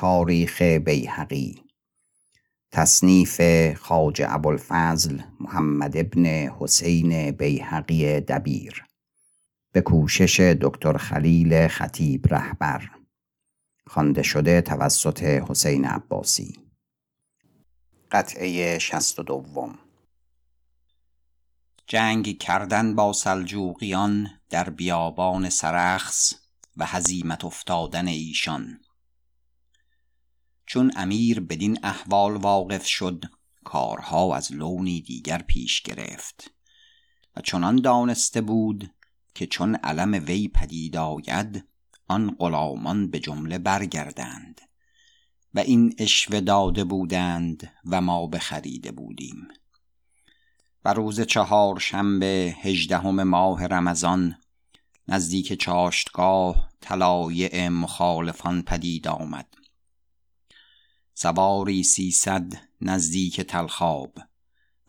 تاریخ 0.00 0.62
بیهقی. 0.62 1.62
تصنیف 2.70 3.40
خواجه 3.78 4.34
ابوالفضل 4.34 5.22
محمد 5.40 5.96
ابن 5.96 6.26
حسین 6.26 7.30
بیهقی 7.30 8.20
دبیر. 8.20 8.84
به 9.72 9.80
کوشش 9.80 10.40
دکتر 10.40 10.96
خلیل 10.96 11.68
خطیب 11.68 12.34
رهبر. 12.34 12.90
خوانده 13.86 14.22
شده 14.22 14.60
توسط 14.60 15.22
حسین 15.22 15.84
عباسی. 15.84 16.60
قطعه 18.10 18.78
شست 18.78 19.18
و 19.18 19.22
دوم. 19.22 19.78
جنگ 21.86 22.38
کردن 22.38 22.94
با 22.94 23.12
سلجوقیان 23.12 24.28
در 24.50 24.70
بیابان 24.70 25.48
سرخس 25.48 26.34
و 26.76 26.86
هزیمت 26.86 27.44
افتادن 27.44 28.08
ایشان. 28.08 28.80
چون 30.70 30.92
امیر 30.96 31.40
بدین 31.40 31.78
احوال 31.82 32.36
واقف 32.36 32.86
شد 32.86 33.24
کارها 33.64 34.36
از 34.36 34.52
لونی 34.52 35.00
دیگر 35.00 35.42
پیش 35.42 35.82
گرفت. 35.82 36.50
و 37.36 37.40
چنان 37.40 37.76
دانسته 37.76 38.40
بود 38.40 38.94
که 39.34 39.46
چون 39.46 39.74
علم 39.74 40.24
وی 40.26 40.48
پدید 40.48 40.96
آید 40.96 41.64
آن 42.08 42.36
غلامان 42.38 43.10
به 43.10 43.20
جمله 43.20 43.58
برگردند. 43.58 44.60
و 45.54 45.58
این 45.58 45.94
اشوه 45.98 46.40
داده 46.40 46.84
بودند 46.84 47.72
و 47.84 48.00
ما 48.00 48.26
بخریده 48.26 48.92
بودیم. 48.92 49.48
و 50.84 50.92
روز 50.92 51.20
چهارشنبه 51.20 52.54
هژدهم 52.62 53.22
ماه 53.22 53.66
رمضان 53.66 54.36
نزدیک 55.08 55.52
چاشتگاه 55.52 56.70
طلایع 56.80 57.68
مخالفان 57.68 58.62
پدید 58.62 59.08
آمد. 59.08 59.59
سواری 61.22 61.82
سیصد 61.82 62.52
نزدیک 62.80 63.40
تلخاب 63.40 64.18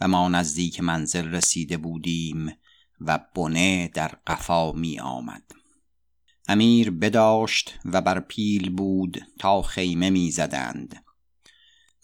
و 0.01 0.07
ما 0.07 0.29
نزدیک 0.29 0.79
منزل 0.79 1.27
رسیده 1.27 1.77
بودیم 1.77 2.51
و 3.01 3.19
بنه 3.35 3.87
در 3.87 4.07
قفا 4.27 4.71
می 4.71 4.99
آمد 4.99 5.51
امیر 6.47 6.91
بداشت 6.91 7.79
و 7.85 8.01
بر 8.01 8.19
پیل 8.19 8.69
بود 8.69 9.21
تا 9.39 9.61
خیمه 9.61 10.09
می 10.09 10.31
زدند 10.31 11.03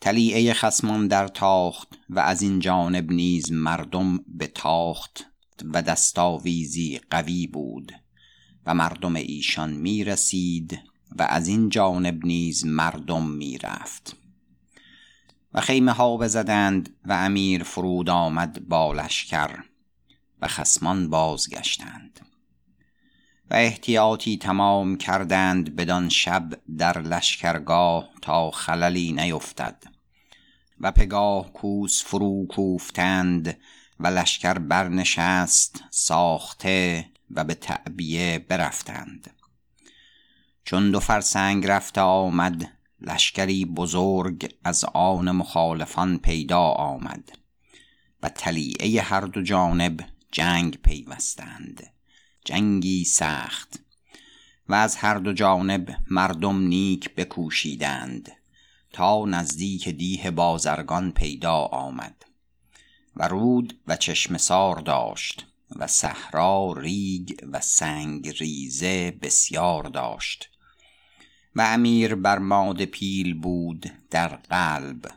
تلیعه 0.02 0.54
خسمان 0.54 1.08
در 1.08 1.28
تاخت 1.28 2.00
و 2.10 2.20
از 2.20 2.42
این 2.42 2.60
جانب 2.60 3.12
نیز 3.12 3.52
مردم 3.52 4.18
به 4.28 4.48
تاخت 4.48 5.26
و 5.74 5.82
دستاویزی 5.82 7.00
قوی 7.10 7.48
بود 7.48 7.92
و 8.66 8.74
مردم 8.74 9.16
ایشان 9.16 9.74
می 9.74 10.04
رسید 10.04 10.80
و 11.16 11.22
از 11.30 11.48
این 11.48 11.70
جانب 11.70 12.26
نیز 12.26 12.66
مردم 12.66 13.28
می 13.28 13.58
رفت 13.58 14.16
و 15.54 15.62
خیمه 15.62 15.92
ها 15.92 16.18
بزدند 16.18 16.96
و 17.06 17.14
امیر 17.14 17.64
فرود 17.64 18.10
آمد 18.10 18.68
با 18.68 18.94
لشکر 18.94 19.64
و 20.42 20.48
خسمان 20.48 21.10
بازگشتند. 21.10 22.20
و 23.52 23.54
احتیاطی 23.54 24.38
تمام 24.38 24.98
کردند 24.98 25.76
بدان 25.76 26.10
شب 26.10 26.50
در 26.78 27.02
لشکرگاه 27.02 28.10
تا 28.22 28.52
خللی 28.52 29.12
نیفتد. 29.12 29.84
و 30.82 30.92
پگاه 30.92 31.54
کوس 31.54 32.04
فرو 32.04 32.48
کوفتند 32.48 33.58
و 34.00 34.08
لشکر 34.08 34.54
برنشست 34.54 35.84
ساخته 35.90 37.10
و 37.32 37.44
به 37.44 37.54
تعبیه 37.54 38.46
برفتند. 38.50 39.37
چون 40.68 40.92
دو 40.92 41.00
فرسنگ 41.00 41.66
رفته 41.66 42.02
آمد 42.02 42.72
لشکری 43.02 43.66
بزرگ 43.66 44.54
از 44.64 44.86
آن 44.94 45.32
مخالفان 45.32 46.18
پیدا 46.18 46.62
آمد 46.62 47.38
و 48.24 48.30
تلیعه 48.30 49.02
هر 49.02 49.22
دو 49.22 49.42
جانب 49.42 50.06
جنگ 50.32 50.78
پیوستند 50.82 51.88
جنگی 52.46 53.06
سخت 53.06 53.80
و 54.70 54.74
از 54.74 54.96
هر 54.96 55.16
دو 55.16 55.34
جانب 55.34 55.98
مردم 56.12 56.60
نیک 56.60 57.16
بکوشیدند 57.16 58.32
تا 58.94 59.26
نزدیک 59.26 59.90
دیه 59.90 60.32
بازرگان 60.32 61.12
پیدا 61.12 61.56
آمد 61.56 62.26
و 63.16 63.28
رود 63.28 63.80
و 63.88 63.96
چشمسار 63.96 64.76
داشت 64.76 65.46
و 65.76 65.88
صحرا 65.88 66.74
ریگ 66.78 67.30
و 67.52 67.62
سنگ 67.62 68.30
ریزه 68.30 69.12
بسیار 69.12 69.84
داشت. 69.84 70.50
و 71.58 71.62
امیر 71.62 72.16
بر 72.16 72.40
ماد 72.40 72.86
پیل 72.86 73.34
بود 73.34 73.92
در 74.10 74.28
قلب. 74.28 75.12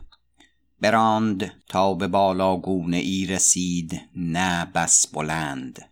براند 0.79 1.63
تا 1.67 1.93
به 1.93 2.07
بالاگونه 2.07 2.97
ای 2.97 3.25
رسید 3.25 4.01
نه 4.15 4.65
بس 4.65 5.07
بلند. 5.07 5.89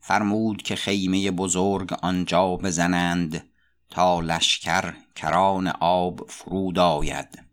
فرمود 0.00 0.62
که 0.62 0.76
خیمه 0.76 1.30
بزرگ 1.30 1.92
آنجا 1.92 2.56
بزنند 2.56 3.50
تا 3.90 4.20
لشکر 4.20 4.94
کران 5.16 5.66
آب 5.80 6.30
فرود 6.30 6.78
آید. 6.78 7.44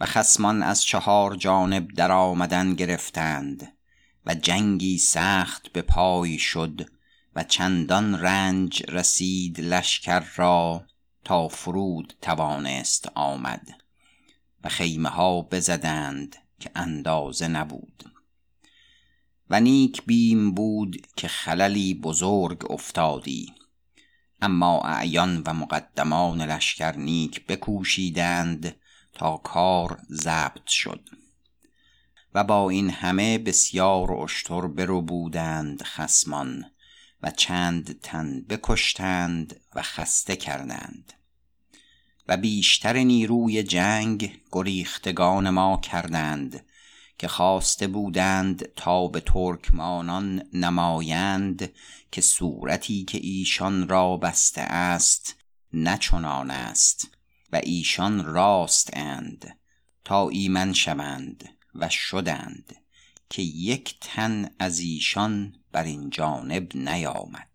و 0.00 0.06
خسمان 0.06 0.62
از 0.62 0.84
چهار 0.84 1.36
جانب 1.36 1.88
در 1.88 2.12
آمدن 2.12 2.74
گرفتند 2.74 3.72
و 4.26 4.34
جنگی 4.34 4.98
سخت 4.98 5.72
به 5.72 5.82
پای 5.82 6.38
شد 6.38 6.90
و 7.36 7.44
چندان 7.44 8.14
رنج 8.14 8.82
رسید 8.88 9.60
لشکر 9.60 10.24
را 10.36 10.86
تا 11.24 11.48
فرود 11.48 12.14
توانست 12.20 13.08
آمد 13.14 13.68
و 14.64 14.68
خیمه 14.68 15.08
ها 15.08 15.42
بزدند 15.42 16.36
که 16.60 16.70
اندازه 16.74 17.48
نبود. 17.48 18.12
و 19.50 19.60
نیک 19.60 20.02
بیم 20.06 20.54
بود 20.54 21.06
که 21.16 21.28
خللی 21.28 21.94
بزرگ 21.94 22.70
افتادی. 22.70 23.54
اما 24.42 24.80
اعیان 24.80 25.42
و 25.46 25.52
مقدمان 25.52 26.42
لشکر 26.42 26.96
نیک 26.96 27.46
بکوشیدند 27.46 28.76
تا 29.12 29.36
کار 29.36 30.00
ضبط 30.10 30.66
شد. 30.66 31.08
و 32.34 32.44
با 32.44 32.70
این 32.70 32.90
همه 32.90 33.38
بسیار 33.38 34.12
اشتر 34.12 34.60
برو 34.60 35.02
بودند 35.02 35.82
خسمان 35.82 36.64
و 37.22 37.30
چند 37.30 38.00
تن 38.00 38.40
بکشتند 38.40 39.60
و 39.74 39.82
خسته 39.82 40.36
کردند. 40.36 41.12
و 42.28 42.36
بیشتر 42.36 42.96
نیروی 42.96 43.62
جنگ 43.62 44.40
گریختگان 44.52 45.50
ما 45.50 45.76
کردند 45.76 46.64
که 47.18 47.28
خواسته 47.28 47.86
بودند 47.86 48.74
تا 48.76 49.08
به 49.08 49.20
ترکمانان 49.20 50.42
نمایند 50.52 51.72
که 52.12 52.20
صورتی 52.20 53.04
که 53.04 53.18
ایشان 53.18 53.88
را 53.88 54.16
بسته 54.16 54.60
است 54.60 55.36
نه 55.72 55.98
چنان 55.98 56.50
است 56.50 57.08
و 57.52 57.60
ایشان 57.62 58.24
راست 58.24 58.90
اند 58.92 59.58
تا 60.04 60.28
ایمن 60.28 60.72
شوند 60.72 61.48
و 61.74 61.88
شدند 61.88 62.76
که 63.30 63.42
یک 63.42 63.96
تن 64.00 64.50
از 64.58 64.80
ایشان 64.80 65.61
بر 65.72 65.84
این 65.84 66.10
جانب 66.10 66.76
نیامد. 66.76 67.48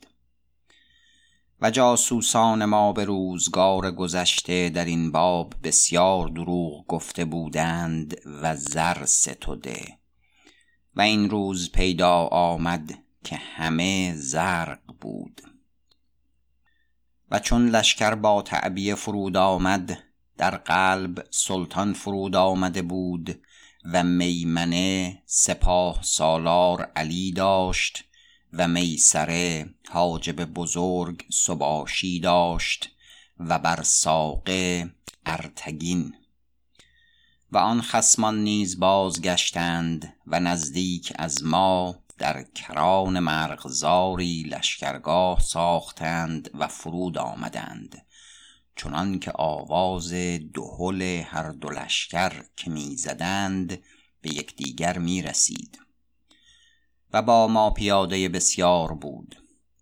و 1.61 1.72
جاسوسان 1.72 2.66
ما 2.66 2.94
به 2.94 3.05
روزگار 3.05 3.91
گذشته 3.91 4.69
در 4.69 4.85
این 4.85 5.11
باب 5.11 5.53
بسیار 5.63 6.28
دروغ 6.28 6.88
گفته 6.88 7.25
بودند 7.25 8.17
و 8.41 8.55
زر 8.55 9.05
ستده. 9.05 9.97
و 10.95 11.01
این 11.01 11.29
روز 11.29 11.72
پیدا 11.72 12.16
آمد 12.28 12.94
که 13.23 13.35
همه 13.35 14.13
زرق 14.16 14.79
بود. 15.01 15.41
و 17.31 17.39
چون 17.39 17.69
لشکر 17.69 18.16
با 18.16 18.41
تعبیه 18.41 18.95
فرود 18.95 19.38
آمد 19.38 19.97
در 20.38 20.57
قلب 20.57 21.28
سلطان 21.29 21.93
فرود 21.93 22.35
آمده 22.35 22.81
بود 22.81 23.41
و 23.91 24.03
میمنه 24.03 25.22
سپاه 25.25 25.99
سالار 26.03 26.91
علی 26.95 27.31
داشت 27.31 28.03
و 28.53 28.67
میسره 28.67 29.69
حاجب 29.89 30.45
بزرگ 30.45 31.25
سباشی 31.31 32.19
داشت 32.19 32.89
و 33.39 33.59
بر 33.59 33.84
ساقه 33.84 34.89
ارتگین. 35.25 36.13
و 37.51 37.57
آن 37.57 37.81
خسمان 37.81 38.43
نیز 38.43 38.79
بازگشتند 38.79 40.13
و 40.28 40.40
نزدیک 40.40 41.13
از 41.16 41.43
ما 41.43 41.95
در 42.17 42.43
کران 42.43 43.19
مرغزاری 43.19 44.43
لشکرگاه 44.43 45.40
ساختند 45.40 46.49
و 46.53 46.67
فرود 46.67 47.17
آمدند. 47.17 48.05
چنان 48.78 49.20
که 49.20 49.32
آواز 49.35 50.14
دهل 50.53 51.02
هر 51.26 51.52
دو 51.52 51.70
لشکر 51.70 52.44
که 52.56 52.70
می‌زدند 52.70 53.79
به 54.22 54.29
یکدیگر 54.29 54.97
می‌رسید 54.97 55.79
و 57.14 57.22
با 57.22 57.47
ما 57.47 57.70
پیاده 57.70 58.29
بسیار 58.29 58.94
بود. 58.94 59.35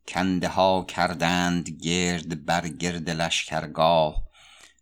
کنده 0.07 0.47
ها 0.47 0.83
کردند 0.83 1.69
گرد 1.69 2.45
بر 2.45 2.67
گرد 2.67 3.09
لشکرگاه 3.09 4.23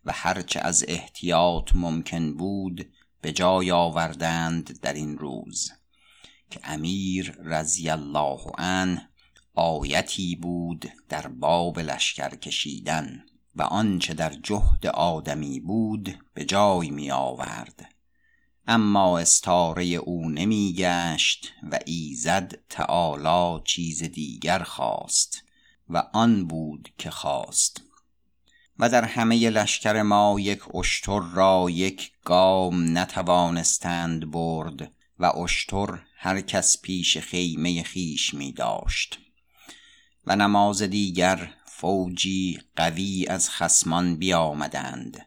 و 0.04 0.12
هرچه 0.12 0.60
از 0.60 0.84
احتیاط 0.88 1.70
ممکن 1.74 2.34
بود 2.34 2.92
به 3.20 3.32
جای 3.32 3.70
آوردند 3.70 4.80
در 4.80 4.92
این 4.92 5.18
روز. 5.18 5.72
که 6.50 6.60
امیر 6.64 7.36
رضی 7.42 7.90
الله 7.90 8.40
عنه 8.58 9.08
آیتی 9.54 10.36
بود 10.36 10.92
در 11.08 11.26
باب 11.26 11.78
لشکر 11.80 12.34
کشیدن. 12.34 13.24
و 13.56 13.62
آنچه 13.62 14.14
در 14.14 14.32
جهد 14.42 14.86
آدمی 14.86 15.60
بود 15.60 16.18
به 16.34 16.44
جای 16.44 16.90
می 16.90 17.10
آورد 17.10 17.94
اما 18.66 19.18
استاره 19.18 19.84
او 19.84 20.30
نمی 20.30 20.74
گشت 20.78 21.52
و 21.70 21.78
ایزد 21.86 22.54
تعالی 22.68 23.62
چیز 23.64 24.02
دیگر 24.02 24.62
خواست 24.62 25.42
و 25.88 26.02
آن 26.12 26.46
بود 26.46 26.88
که 26.98 27.10
خواست. 27.10 27.82
و 28.78 28.88
در 28.88 29.04
همه 29.04 29.50
لشکر 29.50 30.02
ما 30.02 30.40
یک 30.40 30.74
اشتر 30.74 31.20
را 31.20 31.66
یک 31.70 32.12
گام 32.24 32.98
نتوانستند 32.98 34.30
برد 34.30 34.92
و 35.18 35.26
اشتر 35.26 35.98
هر 36.16 36.40
کس 36.40 36.82
پیش 36.82 37.18
خیمه 37.18 37.82
خیش 37.82 38.34
می 38.34 38.52
داشت 38.52 39.18
و 40.26 40.36
نماز 40.36 40.82
دیگر 40.82 41.54
فوجی 41.84 42.60
قوی 42.76 43.26
از 43.26 43.50
خسمان 43.50 44.16
بیامدند 44.16 45.26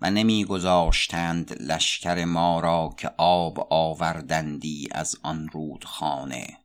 و 0.00 0.10
نمیگذاشتند 0.10 1.62
لشکر 1.62 2.24
ما 2.24 2.60
را 2.60 2.94
که 2.98 3.10
آب 3.16 3.66
آوردندی 3.70 4.88
از 4.90 5.16
آن 5.22 5.48
رودخانه. 5.48 6.58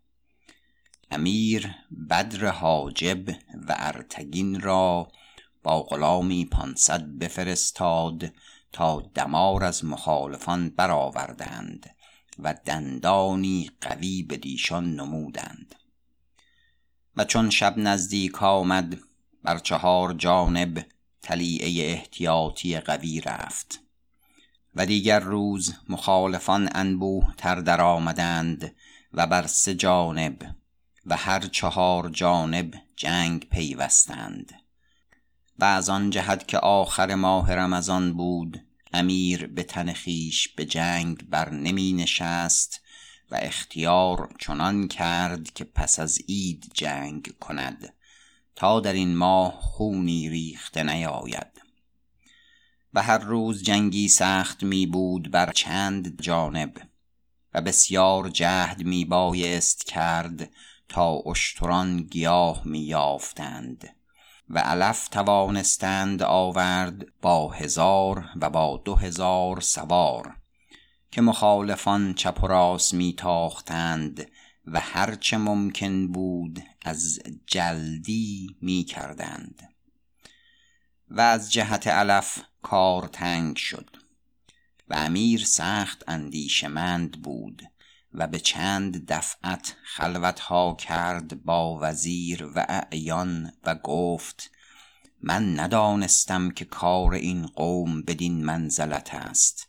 امیر 1.11 1.75
بدر 2.09 2.47
حاجب 2.47 3.29
و 3.67 3.75
ارتگین 3.77 4.61
را 4.61 5.07
با 5.63 5.83
غلامی 5.83 6.45
پانصد 6.45 7.03
بفرستاد 7.03 8.31
تا 8.71 9.01
دمار 9.15 9.63
از 9.63 9.85
مخالفان 9.85 10.69
برآوردند 10.69 11.95
و 12.39 12.53
دندانی 12.65 13.71
قوی 13.81 14.23
به 14.23 14.37
دیشان 14.37 14.95
نمودند. 14.95 15.75
و 17.17 17.25
چون 17.25 17.49
شب 17.49 17.73
نزدیک 17.77 18.43
آمد 18.43 19.08
بر 19.43 19.57
چهار 19.57 20.13
جانب 20.13 20.85
تلیعه 21.21 21.91
احتیاطی 21.91 22.79
قوی 22.79 23.21
رفت. 23.21 23.79
و 24.75 24.85
دیگر 24.85 25.19
روز 25.19 25.73
مخالفان 25.89 26.69
انبوه 26.75 27.33
تر 27.37 27.55
در 27.55 27.81
آمدند 27.81 28.75
و 29.13 29.27
بر 29.27 29.47
سه 29.47 29.75
جانب 29.75 30.55
و 31.05 31.17
هر 31.17 31.39
چهار 31.39 32.09
جانب 32.09 32.73
جنگ 32.95 33.49
پیوستند. 33.49 34.53
و 35.59 35.63
از 35.63 35.89
آن 35.89 36.09
جهت 36.09 36.47
که 36.47 36.57
آخر 36.57 37.15
ماه 37.15 37.53
رمضان 37.53 38.13
بود 38.13 38.65
امیر 38.93 39.47
به 39.47 39.63
تن 39.63 39.93
خویش 39.93 40.47
به 40.47 40.65
جنگ 40.65 41.29
بر 41.29 41.49
نمی 41.49 41.93
نشست 41.93 42.81
و 43.31 43.39
اختیار 43.41 44.35
چنان 44.39 44.87
کرد 44.87 45.53
که 45.53 45.63
پس 45.63 45.99
از 45.99 46.19
عید 46.29 46.71
جنگ 46.73 47.33
کند. 47.39 47.93
تا 48.59 48.79
در 48.79 48.93
این 48.93 49.15
ماه 49.15 49.51
خونی 49.61 50.29
ریخته 50.29 50.83
نیاید. 50.83 51.61
و 52.93 53.01
هر 53.01 53.17
روز 53.17 53.63
جنگی 53.63 54.07
سخت 54.07 54.63
می 54.63 54.85
بود 54.85 55.31
بر 55.31 55.51
چند 55.51 56.21
جانب 56.21 56.77
و 57.53 57.61
بسیار 57.61 58.29
جهد 58.29 58.83
می 58.83 59.05
بایست 59.05 59.85
کرد 59.85 60.49
تا 60.89 61.21
اشتران 61.25 61.97
گیاه 61.97 62.61
می 62.65 62.79
یافتند 62.79 63.95
و 64.49 64.59
علف 64.59 65.07
توانستند 65.07 66.23
آورد 66.23 67.05
با 67.21 67.49
هزار 67.49 68.29
و 68.41 68.49
با 68.49 68.81
دو 68.85 68.95
هزار 68.95 69.61
سوار 69.61 70.35
که 71.11 71.21
مخالفان 71.21 72.13
چپ 72.13 72.43
و 72.43 72.47
راست 72.47 72.93
می 72.93 73.13
تاختند 73.13 74.31
و 74.65 74.79
هرچه 74.79 75.37
ممکن 75.37 76.07
بود 76.07 76.63
از 76.81 77.19
جلدی 77.47 78.55
می 78.61 78.83
کردند 78.83 79.69
و 81.09 81.21
از 81.21 81.53
جهت 81.53 81.87
علف 81.87 82.41
کار 82.61 83.07
تنگ 83.07 83.57
شد. 83.57 84.09
و 84.89 84.93
امیر 84.93 85.45
سخت 85.45 86.03
اندیشمند 86.07 87.21
بود 87.21 87.63
و 88.13 88.27
به 88.27 88.39
چند 88.39 89.05
دفعت 89.05 89.75
خلوتها 89.83 90.75
کرد 90.79 91.43
با 91.43 91.79
وزیر 91.81 92.45
و 92.55 92.65
اعیان 92.69 93.51
و 93.63 93.75
گفت 93.75 94.51
من 95.21 95.59
ندانستم 95.59 96.51
که 96.51 96.65
کار 96.65 97.13
این 97.13 97.45
قوم 97.45 98.01
بدین 98.01 98.45
منزلت 98.45 99.13
است 99.13 99.67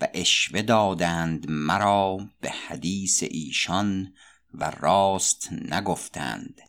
و 0.00 0.08
اشوه 0.14 0.62
دادند 0.62 1.50
مرا 1.50 2.18
به 2.40 2.50
حدیث 2.50 3.22
ایشان 3.22 4.14
و 4.56 4.70
راست 4.70 5.48
نگفتند 5.52 6.60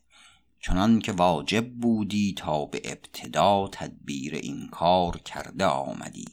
چنان 0.59 0.99
که 0.99 1.11
واجب 1.11 1.73
بودی 1.73 2.33
تا 2.37 2.65
به 2.65 2.81
ابتدا 2.85 3.69
تدبیر 3.71 4.35
این 4.35 4.67
کار 4.67 5.17
کرده 5.17 5.65
آمدی. 5.65 6.27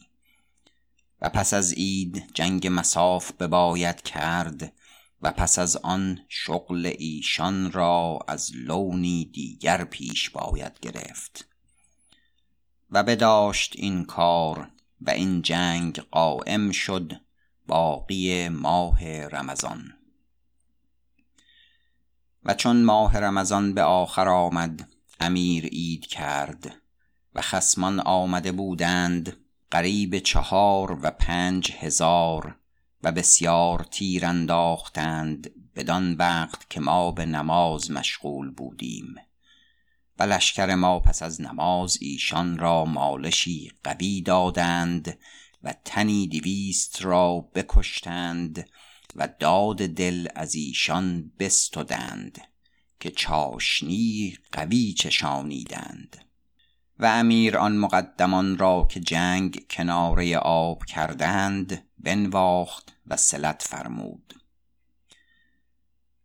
و 1.21 1.29
پس 1.29 1.53
از 1.53 1.73
عید 1.73 2.31
جنگ 2.33 2.67
مساف 2.71 3.31
بباید 3.31 4.01
کرد 4.01 4.73
و 5.21 5.31
پس 5.31 5.59
از 5.59 5.77
آن 5.77 6.19
شغل 6.29 6.93
ایشان 6.97 7.71
را 7.71 8.19
از 8.27 8.51
لونی 8.55 9.25
دیگر 9.25 9.83
پیش 9.83 10.29
باید 10.29 10.79
گرفت. 10.81 11.47
و 12.91 13.03
بداشت 13.03 13.73
این 13.75 14.05
کار 14.05 14.71
و 15.01 15.09
این 15.09 15.41
جنگ 15.41 15.99
قائم 15.99 16.71
شد 16.71 17.11
باقی 17.67 18.49
ماه 18.49 19.27
رمضان. 19.27 19.93
و 22.45 22.53
چون 22.53 22.83
ماه 22.83 23.17
رمضان 23.17 23.73
به 23.73 23.83
آخر 23.83 24.29
آمد 24.29 24.89
امیر 25.19 25.65
عید 25.65 26.05
کرد 26.05 26.75
و 27.35 27.41
خسمان 27.41 27.99
آمده 27.99 28.51
بودند 28.51 29.37
قریب 29.71 30.19
چهار 30.19 30.99
و 31.01 31.11
پنج 31.11 31.71
هزار 31.79 32.55
و 33.03 33.11
بسیار 33.11 33.83
تیر 33.83 34.25
انداختند 34.25 35.51
بدان 35.75 36.13
وقت 36.13 36.69
که 36.69 36.79
ما 36.79 37.11
به 37.11 37.25
نماز 37.25 37.91
مشغول 37.91 38.51
بودیم 38.51 39.15
و 40.19 40.23
لشکر 40.23 40.75
ما 40.75 40.99
پس 40.99 41.23
از 41.23 41.41
نماز 41.41 41.97
ایشان 42.01 42.57
را 42.57 42.85
مالشی 42.85 43.71
قوی 43.83 44.21
دادند 44.21 45.17
و 45.63 45.73
تنی 45.85 46.27
دویست 46.27 47.01
را 47.01 47.49
بکشتند 47.55 48.69
و 49.15 49.29
داد 49.39 49.87
دل 49.87 50.27
از 50.35 50.55
ایشان 50.55 51.31
بستدند 51.39 52.41
که 52.99 53.11
چاشنی 53.11 54.37
قوی 54.51 54.93
چشانیدند. 54.93 56.17
و 56.99 57.05
امیر 57.05 57.57
آن 57.57 57.77
مقدمان 57.77 58.57
را 58.57 58.87
که 58.91 58.99
جنگ 58.99 59.65
کناره 59.69 60.37
آب 60.37 60.85
کردند 60.85 61.87
بنواخت 61.97 62.95
و 63.07 63.17
سلت 63.17 63.61
فرمود. 63.61 64.33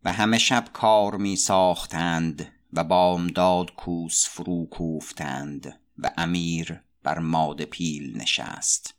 و 0.03 0.13
همه 0.13 0.37
شب 0.37 0.67
کار 0.73 1.17
می 1.17 1.35
ساختند 1.35 2.51
و 2.73 2.83
بامداد 2.83 3.75
کوس 3.75 4.27
فرو 4.27 4.65
کوفتند 4.65 5.79
و 5.97 6.11
امیر 6.17 6.81
بر 7.03 7.19
ماد 7.19 7.61
پیل 7.61 8.17
نشست 8.17 8.93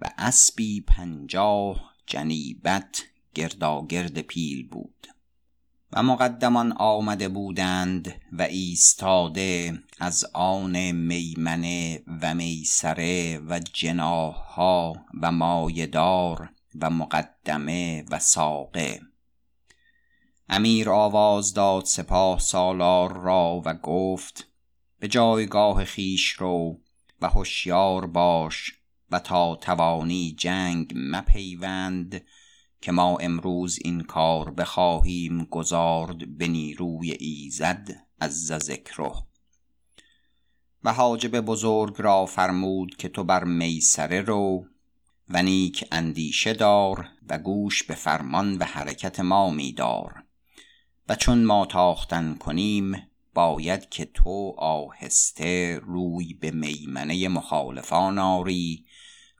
و 0.00 0.10
اسبی 0.18 0.80
پنجاه 0.80 1.94
جنیبت 2.06 3.02
گرداگرد 3.34 4.18
پیل 4.18 4.68
بود. 4.68 5.06
و 5.92 6.02
مقدمان 6.02 6.72
آمده 6.72 7.28
بودند 7.28 8.14
و 8.32 8.42
ایستاده 8.42 9.82
از 10.00 10.24
آن 10.32 10.90
میمنه 10.90 12.02
و 12.22 12.34
میسره 12.34 13.38
و 13.38 13.58
جناها 13.58 14.94
و 15.20 15.32
مایدار 15.32 16.52
و 16.80 16.90
مقدمه 16.90 18.04
و 18.10 18.18
ساقه. 18.18 19.00
امیر 20.48 20.90
آواز 20.90 21.54
داد 21.54 21.84
سپاه 21.84 22.38
سالار 22.38 23.16
را 23.16 23.62
و 23.64 23.74
گفت 23.74 24.46
به 24.98 25.08
جایگاه 25.08 25.84
خیش 25.84 26.28
رو 26.28 26.80
و 27.20 27.28
هوشیار 27.28 28.06
باش 28.06 28.72
و 29.10 29.18
تا 29.18 29.56
توانی 29.56 30.34
جنگ 30.38 30.92
مپیوند 30.96 32.22
که 32.80 32.92
ما 32.92 33.16
امروز 33.16 33.78
این 33.84 34.00
کار 34.00 34.50
بخواهیم 34.50 35.44
گذارد 35.44 36.38
به 36.38 36.48
نیروی 36.48 37.10
ایزد 37.10 37.88
از 38.20 38.46
ذکره. 38.46 39.12
و 40.84 40.92
حاجب 40.92 41.40
بزرگ 41.40 41.94
را 41.98 42.26
فرمود 42.26 42.96
که 42.96 43.08
تو 43.08 43.24
بر 43.24 43.44
میسره 43.44 44.20
رو 44.20 44.66
و 45.28 45.42
نیک 45.42 45.84
اندیشه 45.92 46.52
دار 46.52 47.08
و 47.28 47.38
گوش 47.38 47.82
به 47.82 47.94
فرمان 47.94 48.58
و 48.58 48.64
حرکت 48.64 49.20
ما 49.20 49.50
میدار. 49.50 50.24
و 51.08 51.14
چون 51.14 51.44
ما 51.44 51.66
تاختن 51.66 52.34
کنیم 52.34 53.06
باید 53.34 53.88
که 53.88 54.04
تو 54.04 54.54
آهسته 54.58 55.80
روی 55.84 56.34
به 56.34 56.50
میمنه 56.50 57.28
مخالفان 57.28 58.18
آری 58.18 58.84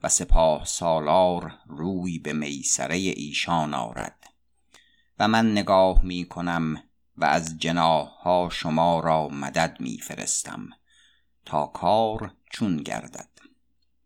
و 0.03 0.09
سپاه 0.09 0.65
سالار 0.65 1.53
روی 1.67 2.19
به 2.19 2.33
میسره 2.33 2.95
ایشان 2.95 3.73
آرد. 3.73 4.33
و 5.19 5.27
من 5.27 5.51
نگاه 5.51 6.05
می 6.05 6.25
کنم 6.25 6.83
و 7.17 7.25
از 7.25 7.57
جناح 7.57 8.07
ها 8.07 8.49
شما 8.51 8.99
را 8.99 9.27
مدد 9.27 9.77
می 9.79 9.97
فرستم 9.97 10.69
تا 11.45 11.67
کار 11.67 12.33
چون 12.49 12.77
گردد. 12.77 13.29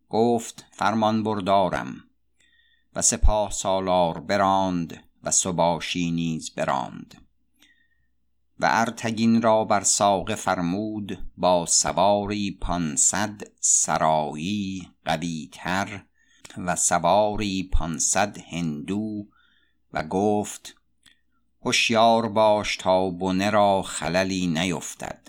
گفت 0.09 0.65
فرمان 0.71 1.23
بردارم. 1.23 1.95
و 2.95 3.01
سپاه 3.01 3.51
سالار 3.51 4.19
براند 4.19 5.03
و 5.23 5.31
سباشی 5.31 6.11
نیز 6.11 6.55
براند. 6.55 7.24
و 8.59 8.69
ارتگین 8.71 9.41
را 9.41 9.63
بر 9.63 9.83
ساقه 9.83 10.35
فرمود 10.35 11.17
با 11.37 11.65
سواری 11.65 12.57
پانصد 12.61 13.41
سرایی 13.59 14.89
قویتر 15.05 16.03
و 16.57 16.75
سواری 16.75 17.69
پانصد 17.73 18.37
هندو 18.51 19.25
و 19.93 20.03
گفت 20.03 20.75
هوشیار 21.61 22.29
باش 22.29 22.77
تا 22.77 23.09
بنه 23.09 23.49
را 23.49 23.81
خللی 23.81 24.47
نیفتد 24.47 25.27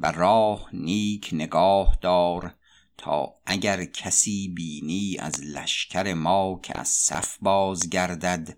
و 0.00 0.12
راه 0.12 0.68
نیک 0.72 1.30
نگاه 1.32 1.98
دار 2.00 2.54
تا 2.98 3.34
اگر 3.46 3.84
کسی 3.84 4.48
بینی 4.48 5.16
از 5.20 5.40
لشکر 5.40 6.14
ما 6.14 6.60
که 6.62 6.80
از 6.80 6.88
صف 6.88 7.36
باز 7.40 7.90
گردد 7.90 8.56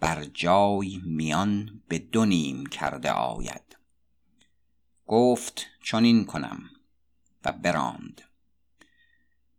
بر 0.00 0.24
جای 0.24 1.00
میان 1.04 1.82
به 1.88 1.98
دو 1.98 2.24
نیم 2.24 2.66
کرده 2.66 3.10
آید. 3.10 3.76
گفت 5.06 5.66
چنین 5.84 6.24
کنم. 6.24 6.70
و 7.44 7.52
براند. 7.52 8.20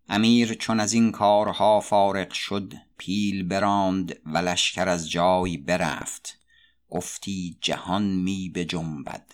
امیر 0.09 0.53
چون 0.53 0.79
از 0.79 0.93
این 0.93 1.11
کارها 1.11 1.79
فارغ 1.79 2.31
شد 2.31 2.73
پیل 2.97 3.43
براند 3.43 4.19
و 4.25 4.37
لشکر 4.37 4.89
از 4.89 5.09
جای 5.11 5.57
برفت. 5.57 6.39
گفتی 6.89 7.57
جهان 7.61 8.03
می 8.03 8.49
بجنبد 8.49 9.31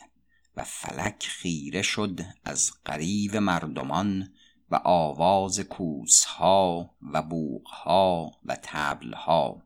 و 0.58 0.64
فلک 0.64 1.26
خیره 1.28 1.82
شد 1.82 2.20
از 2.44 2.72
قریب 2.86 3.36
مردمان 3.36 4.34
و 4.72 4.76
آواز 4.84 5.60
کوسها 5.60 6.96
و 7.02 7.22
بوقها 7.22 8.32
و 8.46 8.58
تبلها 8.64 9.63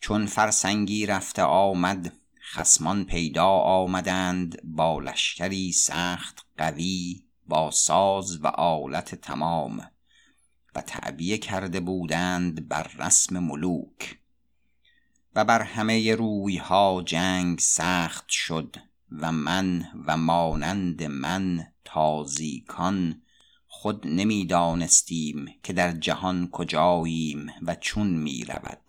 چون 0.00 0.26
فرسنگی 0.26 1.06
رفته 1.06 1.42
آمد 1.42 2.12
خسمان 2.52 3.04
پیدا 3.04 3.46
آمدند 3.48 4.62
با 4.64 4.98
لشکری 4.98 5.72
سخت 5.72 6.46
قوی 6.56 7.24
با 7.46 7.70
ساز 7.70 8.44
و 8.44 8.46
آلت 8.46 9.14
تمام 9.14 9.90
و 10.74 10.80
تعبیه 10.80 11.38
کرده 11.38 11.80
بودند 11.80 12.68
بر 12.68 12.90
رسم 12.98 13.38
ملوک. 13.38 14.18
و 15.34 15.44
بر 15.44 15.62
همه 15.62 16.14
رویها 16.14 17.02
جنگ 17.06 17.58
سخت 17.58 18.28
شد 18.28 18.76
و 19.12 19.32
من 19.32 19.84
و 20.06 20.16
مانند 20.16 21.02
من 21.02 21.66
تازیکان 21.84 23.22
خود 23.66 24.06
نمی‌دانستیم 24.06 25.46
که 25.62 25.72
در 25.72 25.92
جهان 25.92 26.48
کجاییم 26.50 27.52
و 27.62 27.74
چون 27.74 28.06
می 28.06 28.44
رود 28.44 28.87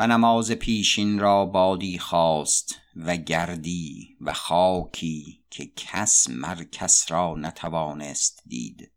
و 0.00 0.06
نماز 0.06 0.50
پیشین 0.50 1.18
را 1.18 1.46
بادی 1.46 1.98
خواست 1.98 2.74
و 2.96 3.16
گردی 3.16 4.16
و 4.20 4.32
خاکی 4.32 5.44
که 5.50 5.66
کس 5.76 6.30
مر 6.30 6.64
کس 6.64 7.12
را 7.12 7.34
نتوانست 7.34 8.42
دید 8.46 8.92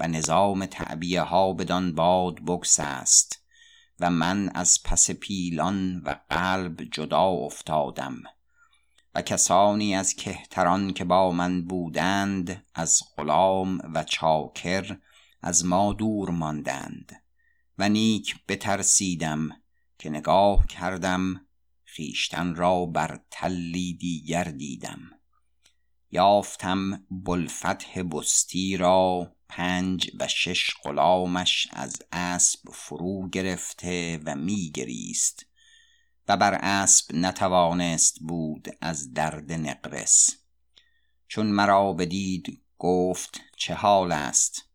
و 0.00 0.08
نظام 0.08 0.66
تعبیه 0.66 1.22
ها 1.22 1.52
بدان 1.52 1.94
باد 1.94 2.38
است 2.78 3.44
و 4.00 4.10
من 4.10 4.48
از 4.48 4.82
پس 4.84 5.10
پیلان 5.10 6.00
و 6.00 6.14
قلب 6.30 6.82
جدا 6.82 7.24
افتادم 7.24 8.22
و 9.14 9.22
کسانی 9.22 9.94
از 9.94 10.14
کهتران 10.14 10.92
که 10.92 11.04
با 11.04 11.32
من 11.32 11.64
بودند 11.64 12.64
از 12.74 13.02
غلام 13.16 13.78
و 13.94 14.04
چاکر 14.04 14.98
از 15.42 15.64
ما 15.64 15.92
دور 15.92 16.30
ماندند 16.30 17.22
و 17.78 17.88
نیک 17.88 18.36
بترسیدم 18.48 19.50
که 19.98 20.10
نگاه 20.10 20.66
کردم 20.66 21.46
خیشتن 21.84 22.54
را 22.54 22.86
بر 22.86 23.20
تلی 23.30 23.94
دیگر 23.94 24.44
دیدم. 24.44 25.10
یافتم 26.10 27.06
بلفتح 27.10 28.02
بستی 28.02 28.76
را 28.76 29.32
پنج 29.48 30.10
و 30.20 30.28
شش 30.28 30.70
غلامش 30.84 31.68
از 31.72 31.96
اسب 32.12 32.60
فرو 32.72 33.28
گرفته 33.28 34.20
و 34.24 34.36
میگریست 34.36 35.46
و 36.28 36.36
بر 36.36 36.54
اسب 36.54 37.14
نتوانست 37.14 38.18
بود 38.20 38.68
از 38.80 39.12
درد 39.12 39.52
نقرس. 39.52 40.30
چون 41.28 41.46
مرا 41.46 41.92
بدید 41.92 42.62
گفت 42.78 43.40
چه 43.56 43.74
حال 43.74 44.12
است؟ 44.12 44.67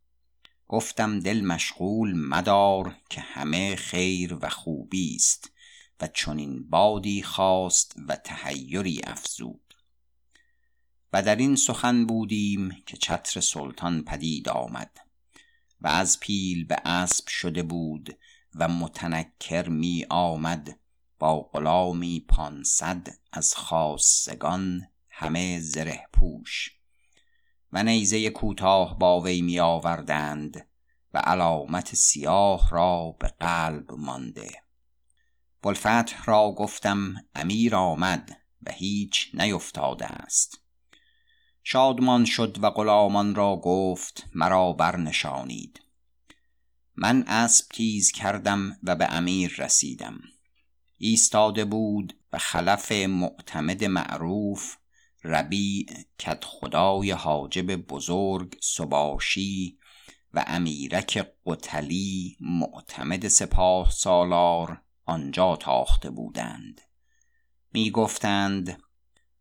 گفتم 0.67 1.19
دل 1.19 1.41
مشغول 1.41 2.13
مدار 2.13 2.95
که 3.09 3.21
همه 3.21 3.75
خیر 3.75 4.37
و 4.41 4.49
خوبی 4.49 5.15
است 5.15 5.51
و 6.01 6.07
چنین 6.07 6.69
بادی 6.69 7.23
خواست 7.23 7.95
و 8.07 8.15
تحیری 8.15 9.01
افزود. 9.03 9.73
و 11.13 11.21
در 11.21 11.35
این 11.35 11.55
سخن 11.55 12.05
بودیم 12.05 12.83
که 12.85 12.97
چتر 12.97 13.41
سلطان 13.41 14.03
پدید 14.03 14.49
آمد 14.49 14.97
و 15.81 15.87
از 15.87 16.19
پیل 16.19 16.65
به 16.65 16.75
اسب 16.85 17.27
شده 17.27 17.63
بود 17.63 18.17
و 18.55 18.67
متنکر 18.67 19.69
می 19.69 20.05
آمد 20.09 20.79
با 21.19 21.41
غلامی 21.41 22.25
پانصد 22.27 23.07
از 23.31 23.55
خاصگان 23.55 24.87
همه 25.09 25.59
زره 25.59 26.07
پوش. 26.13 26.82
و 27.73 27.83
نیزه 27.83 28.29
کوتاه 28.29 28.99
با 28.99 29.21
وی 29.21 29.41
می 29.41 29.59
آوردند 29.59 30.67
و 31.13 31.17
علامت 31.17 31.95
سیاه 31.95 32.69
را 32.71 33.15
به 33.19 33.27
قلب 33.39 33.91
مانده. 33.91 34.51
بلفتح 35.61 36.23
را 36.25 36.51
گفتم 36.57 37.15
امیر 37.35 37.75
آمد 37.75 38.37
و 38.61 38.71
هیچ 38.71 39.29
نیفتاده 39.33 40.05
است. 40.05 40.59
شادمان 41.63 42.25
شد 42.25 42.63
و 42.63 42.69
غلامان 42.69 43.35
را 43.35 43.55
گفت 43.55 44.23
مرا 44.35 44.73
برنشانید. 44.73 45.81
من 46.95 47.23
اسب 47.27 47.65
تیز 47.69 48.11
کردم 48.11 48.77
و 48.83 48.95
به 48.95 49.13
امیر 49.13 49.55
رسیدم. 49.57 50.19
ایستاده 50.97 51.65
بود 51.65 52.19
و 52.33 52.37
خلف 52.37 52.91
معتمد 52.91 53.83
معروف 53.83 54.75
ربیع 55.23 55.85
کت 56.19 56.43
خدای 56.45 57.11
حاجب 57.11 57.75
بزرگ 57.75 58.57
سباشی 58.61 59.77
و 60.33 60.43
امیرک 60.47 61.27
قتلی 61.45 62.37
معتمد 62.39 63.27
سپاه 63.27 63.91
سالار 63.91 64.81
آنجا 65.05 65.55
تاخته 65.55 66.09
بودند. 66.09 66.81
می 67.73 67.91
گفتند 67.91 68.83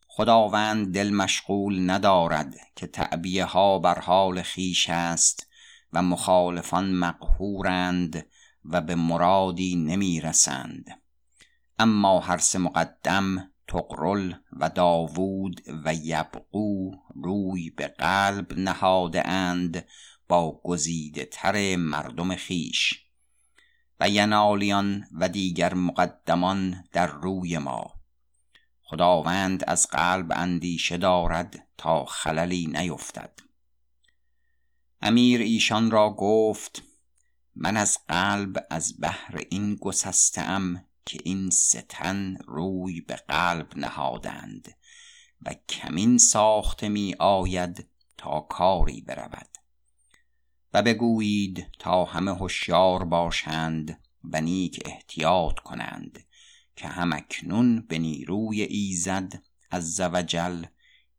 خداوند 0.06 0.94
دل 0.94 1.10
مشغول 1.10 1.90
ندارد 1.90 2.54
که 2.76 2.86
تعبیه 2.86 3.44
ها 3.44 3.78
بر 3.78 3.98
حال 3.98 4.42
خیش 4.42 4.90
است 4.90 5.46
و 5.92 6.02
مخالفان 6.02 6.92
مقهورند 6.92 8.26
و 8.64 8.80
به 8.80 8.94
مرادی 8.94 9.76
نمی 9.76 10.20
رسند 10.20 11.00
اما 11.78 12.20
هر 12.20 12.38
سه 12.38 12.58
مقدم 12.58 13.51
تقرل 13.69 14.35
و 14.52 14.69
داوود 14.69 15.61
و 15.85 15.95
یبقو 15.95 16.90
روی 17.14 17.71
به 17.71 17.87
قلب 17.88 18.52
نهاده 18.59 19.28
اند 19.28 19.85
با 20.28 20.61
گزیده 20.64 21.25
تر 21.25 21.76
مردم 21.76 22.35
خیش 22.35 23.07
و 24.00 24.09
ینالیان 24.09 25.04
و 25.12 25.28
دیگر 25.28 25.75
مقدمان 25.75 26.85
در 26.92 27.07
روی 27.07 27.59
ما. 27.59 27.95
خداوند 28.83 29.64
از 29.66 29.87
قلب 29.87 30.33
اندیشه 30.37 30.97
دارد 30.97 31.69
تا 31.78 32.04
خللی 32.04 32.66
نیفتد. 32.66 33.40
امیر 35.00 35.40
ایشان 35.40 35.90
را 35.90 36.11
گفت 36.11 36.83
من 37.54 37.76
از 37.76 37.99
قلب 38.09 38.66
از 38.71 39.00
بهر 39.00 39.40
این 39.50 39.75
گسستم 39.75 40.85
که 41.06 41.18
این 41.25 41.50
ستن 41.50 42.37
روی 42.37 43.00
به 43.00 43.14
قلب 43.16 43.78
نهادند 43.78 44.76
و 45.42 45.54
کمین 45.68 46.18
ساخته 46.18 46.88
می 46.88 47.14
آید 47.18 47.88
تا 48.16 48.40
کاری 48.40 49.00
برود. 49.00 49.49
و 50.75 50.82
بگویید 50.82 51.66
تا 51.78 52.04
همه 52.04 52.35
هوشیار 52.35 53.04
باشند 53.04 54.00
و 54.25 54.40
نیک 54.40 54.82
احتیاط 54.85 55.59
کنند 55.59 56.25
که 56.76 56.88
همکنون 56.88 57.87
به 57.87 57.99
نیروی 57.99 58.62
ایزد 58.62 59.42
عزوجل 59.73 60.64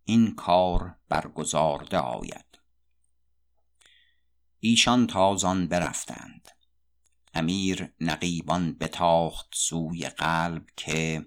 این 0.04 0.36
کار 0.36 0.96
برگزارده 1.10 1.98
آید. 1.98 2.46
ایشان 4.60 5.08
تازان 5.08 5.68
برفتند. 5.68 6.50
امیر 7.34 7.94
نقیبان 8.00 8.74
بتاخت 8.74 9.48
سوی 9.54 10.10
قلب 10.10 10.66
که 10.78 11.26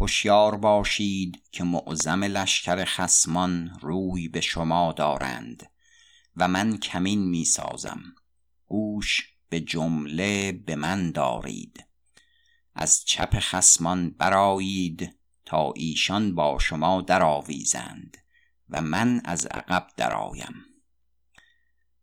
هوشیار 0.00 0.56
باشید 0.56 1.42
که 1.52 1.64
معظم 1.64 2.24
لشکر 2.24 2.84
خسمان 2.84 3.78
روی 3.80 4.28
به 4.28 4.40
شما 4.40 4.92
دارند 4.92 5.70
و 6.36 6.48
من 6.48 6.76
کمین 6.76 7.28
می 7.28 7.44
سازم. 7.44 8.02
گوش 8.66 9.34
به 9.48 9.60
جمله 9.60 10.52
به 10.52 10.76
من 10.76 11.10
دارید. 11.10 11.86
از 12.74 13.04
چپ 13.04 13.38
خسمان 13.38 14.10
برایید 14.10 15.18
تا 15.44 15.72
ایشان 15.76 16.34
با 16.34 16.58
شما 16.58 17.00
درآویزند 17.00 18.16
و 18.68 18.80
من 18.80 19.20
از 19.24 19.46
عقب 19.46 19.86
درآیم. 19.96 20.67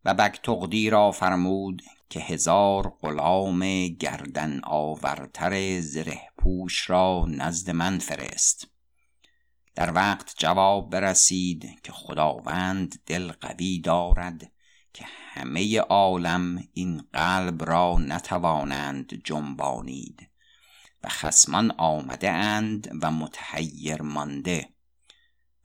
و 0.06 0.14
بگتغدی 0.14 0.90
را 0.90 1.10
فرمود 1.10 1.82
که 2.10 2.20
هزار 2.20 2.96
غلام 3.00 3.88
گردن 3.88 4.60
آورتر 4.64 5.80
زره 5.80 6.20
پوش 6.38 6.90
را 6.90 7.24
نزد 7.28 7.70
من 7.70 7.98
فرست. 7.98 8.68
در 9.74 9.92
وقت 9.92 10.34
جواب 10.38 10.90
برسید 10.90 11.80
که 11.82 11.92
خداوند 11.92 13.00
دل 13.06 13.32
قوی 13.32 13.80
دارد 13.80 14.52
که 14.92 15.04
همه 15.08 15.78
عالم 15.78 16.68
این 16.72 17.02
قلب 17.12 17.64
را 17.64 17.98
نتوانند 17.98 19.22
جنبانید 19.24 20.28
و 21.04 21.08
خسمان 21.08 21.70
آمده 21.78 22.30
اند 22.30 22.98
و 23.02 23.10
متحیر 23.10 24.02
مانده 24.02 24.68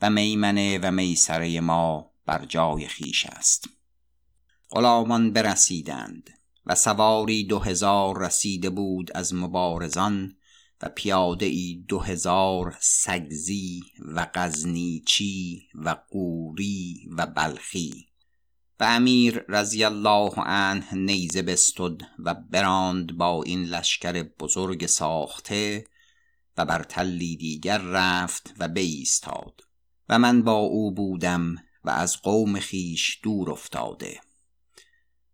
و 0.02 0.10
میمنه 0.10 0.80
و 0.84 0.92
میسره 0.92 1.60
ما 1.60 2.12
بر 2.26 2.46
جای 2.46 2.88
خیش 2.88 3.26
است. 3.26 3.81
غلامان 4.72 5.34
برسیدند 5.34 6.30
و 6.66 6.76
سواری 6.76 7.44
دو 7.44 7.60
هزار 7.60 8.26
رسیده 8.26 8.70
بود 8.70 9.12
از 9.16 9.34
مبارزان 9.34 10.36
و 10.82 10.90
پیاده 10.90 11.46
ای 11.46 11.86
دو 11.88 12.00
هزار 12.00 12.78
سگزی 12.80 13.84
و 14.16 14.28
غزنیچی 14.34 15.62
و 15.76 15.96
قوری 16.10 17.10
و 17.18 17.26
بلخی. 17.26 18.08
و 18.80 18.84
امیر 18.84 19.46
رضی 19.50 19.84
الله 19.84 20.32
عنه 20.36 20.96
نیزه 20.96 21.42
بستد 21.42 22.02
و 22.20 22.34
براند 22.34 23.18
با 23.18 23.44
این 23.44 23.64
لشکر 23.64 24.24
بزرگ 24.24 24.86
ساخته 24.86 25.86
و 26.58 26.66
بر 26.66 26.84
تلی 26.84 27.36
دیگر 27.36 27.78
رفت 27.78 28.54
و 28.60 28.68
بایستاد. 28.68 29.62
و 30.10 30.20
من 30.20 30.44
با 30.44 30.58
او 30.58 30.92
بودم 30.92 31.56
و 31.84 31.90
از 31.90 32.22
قوم 32.22 32.60
خیش 32.60 33.20
دور 33.24 33.52
افتاده. 33.52 34.20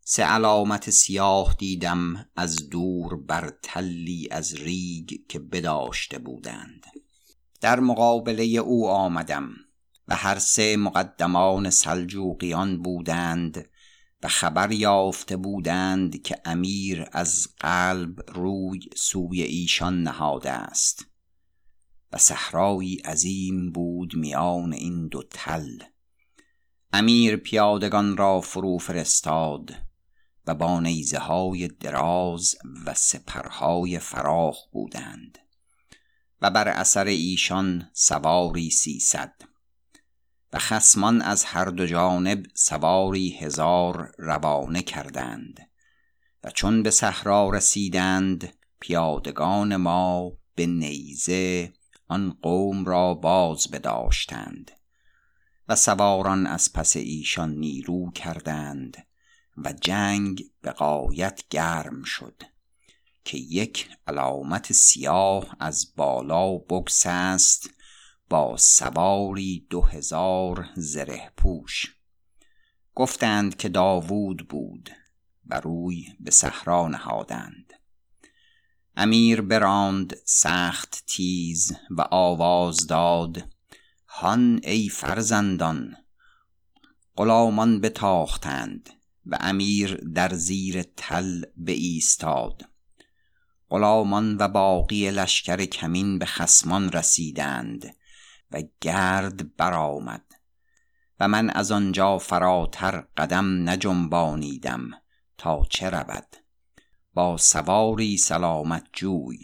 سه 0.09 0.23
علامت 0.23 0.89
سیاه 0.89 1.55
دیدم 1.59 2.25
از 2.35 2.69
دور 2.69 3.15
بر 3.15 3.53
تلی 3.61 4.27
از 4.31 4.53
ریگ 4.53 5.09
که 5.29 5.39
بداشته 5.39 6.19
بودند. 6.19 6.85
در 7.61 7.79
مقابله 7.79 8.43
او 8.43 8.89
آمدم 8.89 9.49
و 10.07 10.15
هر 10.15 10.39
سه 10.39 10.77
مقدمان 10.77 11.69
سلجوقیان 11.69 12.81
بودند 12.81 13.69
و 14.23 14.27
خبر 14.27 14.71
یافته 14.71 15.37
بودند 15.37 16.21
که 16.21 16.41
امیر 16.45 17.05
از 17.11 17.47
قلب 17.59 18.31
روی 18.31 18.79
سوی 18.95 19.41
ایشان 19.41 20.03
نهاده 20.03 20.51
است. 20.51 21.05
و 22.11 22.17
صحرایی 22.17 22.95
عظیم 22.95 23.71
بود 23.71 24.15
میان 24.15 24.73
این 24.73 25.07
دو 25.07 25.23
تل. 25.29 25.79
امیر 26.93 27.35
پیادگان 27.35 28.17
را 28.17 28.41
فرو 28.41 28.77
فرستاد 28.77 29.86
و 30.47 30.55
با 30.55 30.79
نیزه 30.79 31.19
های 31.19 31.67
دراز 31.67 32.55
و 32.85 32.93
سپرهای 32.93 33.99
فراخ 33.99 34.57
بودند 34.71 35.37
و 36.41 36.51
بر 36.51 36.67
اثر 36.67 37.05
ایشان 37.05 37.89
سواری 37.93 38.69
سیصد 38.69 39.33
و 40.53 40.59
خسمان 40.59 41.21
از 41.21 41.43
هر 41.45 41.65
دو 41.65 41.85
جانب 41.85 42.45
سواری 42.53 43.29
هزار 43.29 44.11
روانه 44.17 44.81
کردند 44.81 45.69
و 46.43 46.49
چون 46.49 46.83
به 46.83 46.91
صحرا 46.91 47.49
رسیدند 47.49 48.53
پیادگان 48.79 49.75
ما 49.75 50.31
به 50.55 50.65
نیزه 50.65 51.73
آن 52.07 52.37
قوم 52.41 52.85
را 52.85 53.13
باز 53.13 53.67
بداشتند 53.71 54.71
و 55.67 55.75
سواران 55.75 56.47
از 56.47 56.73
پس 56.73 56.95
ایشان 56.95 57.51
نیرو 57.55 58.11
کردند 58.11 59.06
و 59.57 59.73
جنگ 59.73 60.43
به 60.61 60.71
قایت 60.71 61.43
گرم 61.49 62.03
شد 62.03 62.43
که 63.23 63.37
یک 63.37 63.89
علامت 64.07 64.73
سیاه 64.73 65.55
از 65.59 65.93
بالا 65.95 66.57
بگسست 66.57 67.69
با 68.29 68.57
سواری 68.57 69.67
دو 69.69 69.81
هزار 69.81 70.65
زره 70.75 71.31
پوش. 71.37 71.95
گفتند 72.95 73.57
که 73.57 73.69
داوود 73.69 74.47
بود 74.47 74.89
و 75.45 75.59
روی 75.59 76.05
به 76.19 76.31
صحرا 76.31 76.87
نهادند. 76.87 77.73
امیر 78.95 79.41
براند 79.41 80.17
سخت 80.25 81.03
تیز 81.07 81.71
و 81.89 82.01
آواز 82.01 82.87
داد 82.87 83.49
هان 84.07 84.59
ای 84.63 84.89
فرزندان 84.89 85.95
غلامان 87.15 87.81
بتاختند. 87.81 88.96
و 89.27 89.37
امیر 89.39 89.95
در 89.95 90.33
زیر 90.33 90.83
تل 90.83 91.41
به 91.57 91.71
ایستاد 91.71 92.65
غلامان 93.69 94.37
و 94.37 94.47
باقی 94.47 95.11
لشکر 95.11 95.65
کمین 95.65 96.19
به 96.19 96.25
خسمان 96.25 96.91
رسیدند 96.91 97.95
و 98.51 98.63
گرد 98.81 99.55
برآمد 99.55 100.25
و 101.19 101.27
من 101.27 101.49
از 101.49 101.71
آنجا 101.71 102.17
فراتر 102.17 103.03
قدم 103.17 103.69
نجنبانیدم 103.69 104.91
تا 105.37 105.65
چه 105.69 105.89
رود. 105.89 106.27
با 107.13 107.37
سواری 107.37 108.17
سلامت 108.17 108.87
جوی 108.93 109.39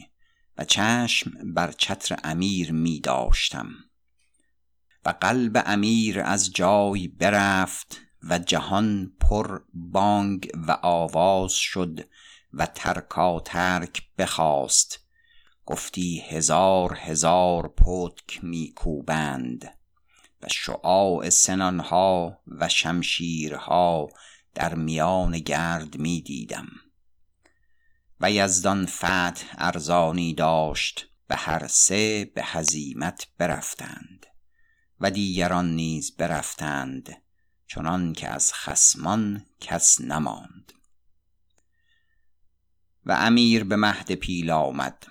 و 0.57 0.65
چشم 0.65 1.53
بر 1.53 1.71
چتر 1.71 2.19
امیر 2.23 2.71
می 2.71 2.99
داشتم 2.99 3.69
و 5.05 5.09
قلب 5.09 5.63
امیر 5.65 6.19
از 6.19 6.51
جای 6.51 7.07
برفت 7.07 8.01
و 8.29 8.39
جهان 8.39 9.13
پر 9.19 9.61
بانگ 9.73 10.51
و 10.67 10.71
آواز 10.81 11.53
شد 11.53 12.09
و 12.53 12.65
ترکا 12.65 13.39
ترک 13.39 14.01
بخواست 14.17 14.99
گفتی 15.65 16.19
هزار 16.19 16.93
هزار 16.93 17.67
پتک 17.67 18.43
میکوبند 18.43 19.77
و 20.41 20.47
شعاع 20.47 21.29
سنانها 21.29 22.41
و 22.47 22.69
شمشیرها 22.69 24.09
در 24.53 24.75
میان 24.75 25.39
گرد 25.39 25.97
می‌دیدم. 25.97 26.67
و 28.19 28.31
یزدان 28.31 28.85
فتح 28.85 29.45
ارزانی 29.57 30.33
داشت 30.33 31.07
به 31.27 31.35
هر 31.35 31.67
سه 31.67 32.31
به 32.35 32.43
هزیمت 32.43 33.27
برفتند 33.37 34.25
و 34.99 35.11
دیگران 35.11 35.75
نیز 35.75 36.15
برفتند. 36.15 37.22
چنان 37.73 38.13
که 38.13 38.27
از 38.27 38.53
خسمان 38.53 39.45
کس 39.59 40.01
نماند. 40.01 40.73
و 43.05 43.11
امیر 43.11 43.63
به 43.63 43.75
مهد 43.75 44.11
پیل 44.11 44.51
آمد 44.51 45.07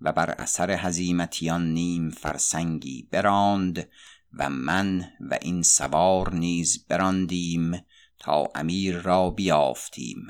و 0.00 0.12
بر 0.12 0.30
اثر 0.30 0.70
هزیمتیان 0.70 1.72
نیم 1.72 2.10
فرسنگی 2.10 3.08
براند 3.10 3.88
و 4.32 4.50
من 4.50 5.10
و 5.20 5.38
این 5.42 5.62
سوار 5.62 6.34
نیز 6.34 6.86
براندیم 6.86 7.84
تا 8.18 8.48
امیر 8.54 8.98
را 8.98 9.30
بیافتیم. 9.30 10.26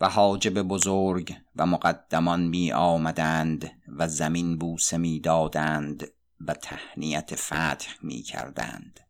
و 0.00 0.08
حاجب 0.08 0.62
بزرگ 0.62 1.36
و 1.56 1.66
مقدمان 1.66 2.40
می 2.40 2.72
آمدند 2.72 3.70
و 3.88 4.08
زمین 4.08 4.58
بوسه 4.58 4.96
می 4.96 5.20
دادند 5.20 6.06
و 6.40 6.54
تهنیت 6.54 7.34
فتح 7.34 7.94
می 8.02 8.22
کردند. 8.22 9.03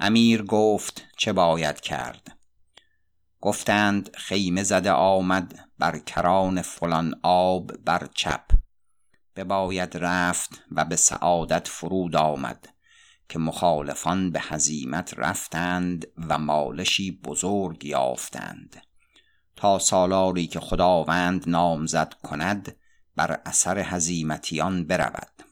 امیر 0.00 0.42
گفت 0.42 1.04
چه 1.16 1.32
باید 1.32 1.80
کرد. 1.80 2.38
گفتند 3.40 4.16
خیمه 4.16 4.62
زده 4.62 4.90
آمد 4.90 5.68
بر 5.78 5.98
کران 5.98 6.62
فلان 6.62 7.14
آب 7.22 7.72
بر 7.76 8.08
چپ. 8.14 8.44
بباید 9.36 9.96
رفت 9.96 10.62
و 10.72 10.84
به 10.84 10.96
سعادت 10.96 11.68
فرود 11.68 12.16
آمد 12.16 12.68
که 13.28 13.38
مخالفان 13.38 14.30
به 14.30 14.40
هزیمت 14.40 15.14
رفتند 15.16 16.06
و 16.28 16.38
مالشی 16.38 17.10
بزرگ 17.10 17.84
یافتند. 17.84 18.82
تا 19.56 19.78
سالاری 19.78 20.46
که 20.46 20.60
خداوند 20.60 21.48
نامزد 21.48 22.14
کند 22.22 22.76
بر 23.16 23.40
اثر 23.46 23.78
هزیمتیان 23.78 24.86
برود. 24.86 25.42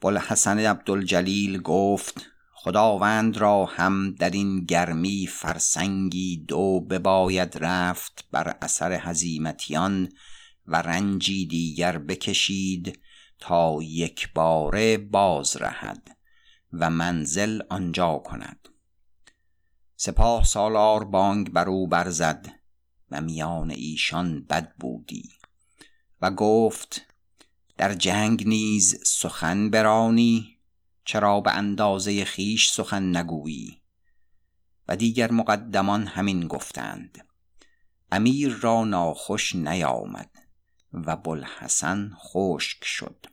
بوالحسن 0.00 0.58
عبدالجلیل 0.58 1.62
گفت 1.62 2.35
خداوند 2.58 3.36
را 3.36 3.64
هم 3.64 4.14
در 4.14 4.30
این 4.30 4.64
گرمی 4.64 5.26
فرسنگی 5.26 6.44
دو 6.48 6.80
بباید 6.80 7.58
رفت 7.60 8.28
بر 8.30 8.56
اثر 8.62 8.92
هزیمتیان 8.92 10.08
و 10.66 10.76
رنجی 10.82 11.46
دیگر 11.46 11.98
بکشید 11.98 13.00
تا 13.38 13.78
یک 13.82 14.32
باره 14.32 14.96
باز 14.98 15.56
رهد 15.56 16.16
و 16.72 16.90
منزل 16.90 17.60
آنجا 17.70 18.18
کند. 18.18 18.68
سپاه 19.96 20.44
سالار 20.44 21.04
بانگ 21.04 21.50
بر 21.50 21.68
او 21.68 21.88
برزد 21.88 22.48
و 23.10 23.20
میان 23.20 23.70
ایشان 23.70 24.44
بد 24.44 24.72
بودی 24.80 25.30
و 26.22 26.30
گفت 26.30 27.00
در 27.76 27.94
جنگ 27.94 28.48
نیز 28.48 29.00
سخن 29.04 29.70
برانی 29.70 30.55
چرا 31.06 31.40
به 31.40 31.52
اندازه 31.52 32.24
خیش 32.24 32.70
سخن 32.70 33.16
نگویی؟ 33.16 33.80
و 34.88 34.96
دیگر 34.96 35.32
مقدمان 35.32 36.06
همین 36.06 36.46
گفتند. 36.46 37.26
امیر 38.12 38.52
را 38.52 38.84
ناخوش 38.84 39.54
نیامد 39.54 40.30
و 40.92 41.16
بلحسن 41.16 42.10
خشک 42.14 42.84
شد. 42.84 43.26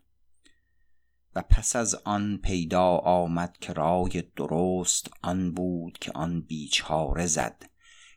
و 1.35 1.41
پس 1.41 1.75
از 1.75 1.95
آن 1.95 2.37
پیدا 2.37 2.97
آمد 2.97 3.57
که 3.61 3.73
رای 3.73 4.23
درست 4.35 5.09
آن 5.21 5.53
بود 5.53 5.97
که 6.01 6.11
آن 6.11 6.41
بیچاره 6.41 7.25
زد 7.25 7.69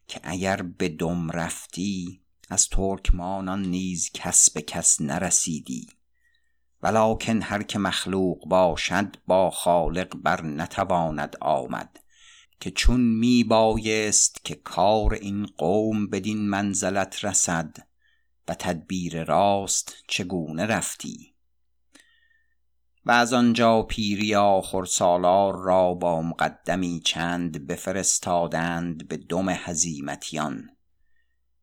که 0.09 0.21
اگر 0.23 0.63
به 0.63 0.89
دم 0.89 1.31
رفتی 1.31 2.21
از 2.49 2.69
ترکمانان 2.69 3.63
نیز 3.63 4.11
کس 4.15 4.51
به 4.51 4.63
کس 4.63 5.01
نرسیدی. 5.01 5.89
ولکن 6.87 7.43
هر 7.43 7.63
که 7.63 7.79
مخلوق 7.79 8.49
باشد 8.49 9.17
با 9.27 9.51
خالق 9.51 10.17
بر 10.17 10.43
نتواند 10.43 11.37
آمد. 11.41 12.01
که 12.61 12.71
چون 12.71 13.01
می 13.01 13.45
بایست 13.45 14.45
که 14.45 14.55
کار 14.55 15.15
این 15.15 15.47
قوم 15.47 16.07
بدین 16.07 16.49
منزلت 16.49 17.25
رسد 17.25 17.77
و 18.49 18.55
تدبیر 18.55 19.25
راست 19.25 19.95
چگونه 20.09 20.67
رفتی؟ 20.67 21.35
و 23.05 23.11
از 23.11 23.33
آنجا 23.33 23.83
پیری 23.83 24.35
آخر 24.35 24.85
سالار 24.85 25.57
را 25.57 25.95
با 25.95 26.23
مقدمی 26.23 27.01
چند 27.05 27.67
بفرستادند 27.67 29.09
به 29.09 29.17
دم 29.17 29.49
هزیمتیان. 29.49 30.71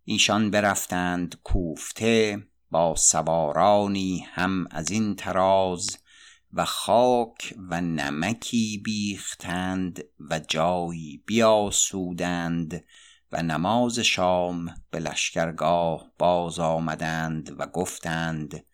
ایشان 0.05 0.51
برفتند 0.51 1.35
کوفته 1.43 2.43
با 2.73 2.95
سوارانی 2.95 4.25
هم 4.31 4.67
از 4.71 4.91
این 4.91 5.15
تراز 5.15 5.97
و 6.53 6.65
خاک 6.65 7.53
و 7.69 7.81
نمکی 7.81 8.81
بیختند 8.83 10.03
و 10.29 10.39
جایی 10.39 11.23
بیاسودند 11.25 12.83
و 13.31 13.43
نماز 13.43 13.99
شام 13.99 14.75
به 14.91 14.99
لشکرگاه 14.99 16.11
باز 16.17 16.59
آمدند 16.59 17.55
و 17.59 17.65
گفتند 17.65 18.65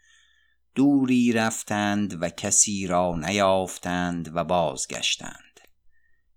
دوری 0.76 1.32
رفتند 1.32 2.22
و 2.24 2.30
کسی 2.30 2.88
را 2.88 3.16
نیافتند 3.16 4.32
و 4.36 4.44
بازگشتند 4.44 5.60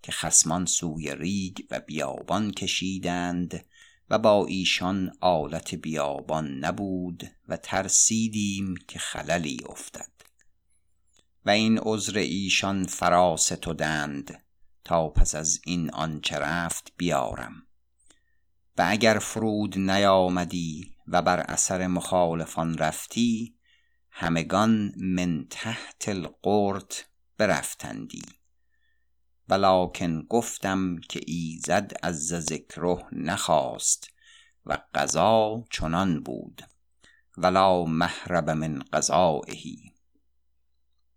که 0.03 0.13
خسمان 0.13 0.67
سوی 0.67 1.15
ریگ 1.15 1.59
و 1.71 1.81
بیابان 1.81 2.51
کشیدند 2.51 3.65
و 4.11 4.19
با 4.19 4.47
ایشان 4.47 5.13
آلت 5.21 5.75
بیابان 5.75 6.59
نبود 6.59 7.31
و 7.49 7.57
ترسیدیم 7.57 8.75
که 8.89 8.99
خللی 8.99 9.59
افتد. 9.69 10.13
و 11.47 11.51
این 11.51 11.79
عذر 11.83 12.19
ایشان 12.19 12.85
فرا 12.87 13.37
ستودند 13.37 14.43
تا 14.85 15.09
پس 15.09 15.35
از 15.35 15.61
این 15.65 15.91
آنچه 15.91 16.37
رفت 16.37 16.93
بیارم. 16.97 17.67
و 18.79 18.87
اگر 18.89 19.19
فرود 19.19 19.79
نیامدی 19.79 20.95
و 21.09 21.23
بر 21.23 21.41
اثر 21.41 21.87
مخالفان 21.87 22.79
رفتی 22.79 23.57
همگان 24.11 24.93
من 24.97 25.47
تحت 25.51 26.09
القرط 26.09 26.95
برفتندی. 27.39 28.23
ولکن 29.53 30.23
گفتم 30.23 30.97
که 31.09 31.21
ایزد 31.27 31.93
از 32.03 32.29
ذکره 32.29 32.99
نخواست 33.13 34.11
و 34.67 34.79
قضا 34.95 35.65
چنان 35.71 36.23
بود. 36.23 36.63
ولا 37.39 37.85
محرب 37.85 38.51
من 38.51 38.79
قضائه 38.93 39.55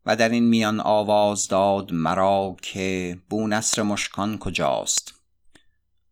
و 0.05 0.15
در 0.15 0.29
این 0.29 0.43
میان 0.43 0.79
آواز 0.79 1.47
داد 1.47 1.93
مرا 1.93 2.55
که 2.61 3.17
بونصر 3.29 3.81
مشکان 3.81 4.37
کجاست. 4.37 5.13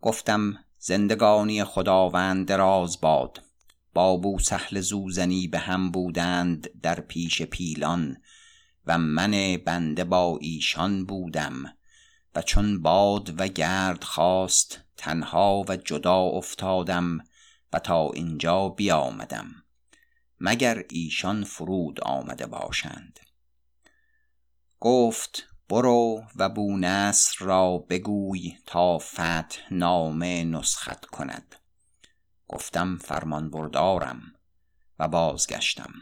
گفتم 0.02 0.60
زندگانی 0.78 1.64
خداوند 1.64 2.48
دراز 2.48 3.02
باد. 3.02 3.42
با 3.94 4.18
بوسهل 4.18 4.80
زوزنی 4.80 5.48
به 5.48 5.60
هم 5.60 5.92
بودند 5.92 6.82
در 6.82 7.00
پیش 7.00 7.42
پیلان 7.42 8.18
و 8.86 8.98
من 8.98 9.58
بنده 9.66 10.04
با 10.04 10.38
ایشان 10.42 11.06
بودم. 11.06 11.64
و 12.36 12.42
چون 12.42 12.82
باد 12.82 13.42
و 13.42 13.48
گرد 13.48 14.04
خواست 14.04 14.80
تنها 14.98 15.66
و 15.68 15.76
جدا 15.76 16.20
افتادم 16.20 17.18
و 17.74 17.80
تا 17.80 18.10
اینجا 18.10 18.70
بیامدم 18.70 19.64
مگر 20.40 20.84
ایشان 20.90 21.44
فرود 21.44 22.02
آمده 22.02 22.46
باشند. 22.46 23.20
گفت 24.80 25.48
برو 25.70 26.24
و 26.36 26.50
بونصر 26.50 27.46
را 27.46 27.78
بگوی 27.78 28.58
تا 28.66 28.98
فتح 28.98 29.60
نامه 29.72 30.44
نسخت 30.44 31.06
کند. 31.06 31.56
گفتم 32.48 32.98
فرمان 32.98 33.50
بردارم 33.50 34.22
و 35.00 35.08
بازگشتم. 35.08 35.94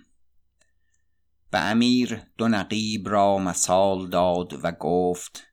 و 1.53 1.57
امیر 1.57 2.21
دو 2.37 2.47
نقیب 2.47 3.09
را 3.09 3.37
مثال 3.37 4.09
داد 4.09 4.65
و 4.65 4.71
گفت 4.71 5.50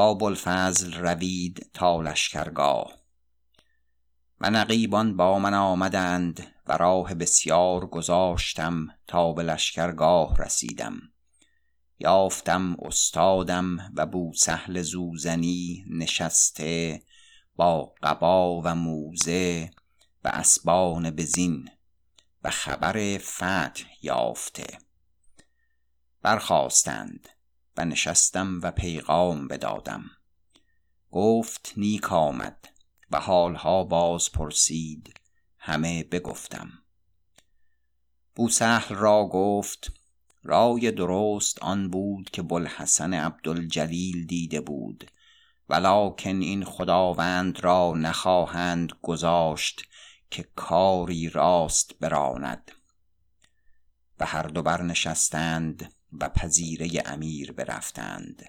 با 0.00 0.14
بلفضل 0.14 0.94
روید 0.94 1.70
تا 1.74 2.00
لشکرگاه. 2.00 2.92
و 4.40 4.50
نقیبان 4.50 5.16
با 5.16 5.38
من 5.38 5.54
آمدند 5.54 6.46
و 6.66 6.76
راه 6.76 7.14
بسیار 7.14 7.86
گذاشتم 7.86 8.86
تا 9.06 9.32
به 9.32 9.42
لشکرگاه 9.42 10.36
رسیدم. 10.36 11.00
یافتم 11.98 12.76
استادم 12.82 13.92
و 13.96 14.06
بوسهل 14.06 14.82
زوزنی 14.82 15.84
نشسته 15.90 17.02
با 17.56 17.94
قبا 18.02 18.60
و 18.64 18.74
موزه 18.74 19.70
و 20.24 20.28
اسبان 20.28 21.10
بزین 21.10 21.68
و 22.44 22.50
خبر 22.50 23.18
فتح 23.18 23.84
یافته. 24.02 24.78
برخواستند 26.22 27.28
نشستم 27.84 28.60
و 28.62 28.70
پیغام 28.70 29.48
بدادم. 29.48 30.04
گفت 31.10 31.72
نیک 31.76 32.12
آمد 32.12 32.68
و 33.10 33.20
حالها 33.20 33.84
باز 33.84 34.32
پرسید 34.32 35.20
همه 35.58 36.04
بگفتم. 36.04 36.70
بوسهل 38.34 38.94
را 38.94 39.28
گفت 39.32 39.92
رای 40.42 40.90
درست 40.90 41.62
آن 41.62 41.90
بود 41.90 42.30
که 42.30 42.42
بلحسن 42.42 43.14
عبدالجلیل 43.14 44.26
دیده 44.26 44.60
بود 44.60 45.10
ولکن 45.68 46.40
این 46.40 46.64
خداوند 46.64 47.64
را 47.64 47.92
نخواهند 47.96 48.92
گذاشت 49.02 49.82
که 50.30 50.48
کاری 50.56 51.28
راست 51.28 51.98
براند. 52.00 52.70
و 54.20 54.26
هر 54.26 54.42
دو 54.42 54.62
برنشستند 54.62 55.94
و 56.20 56.28
پذیره 56.28 57.02
امیر 57.06 57.52
برفتند 57.52 58.42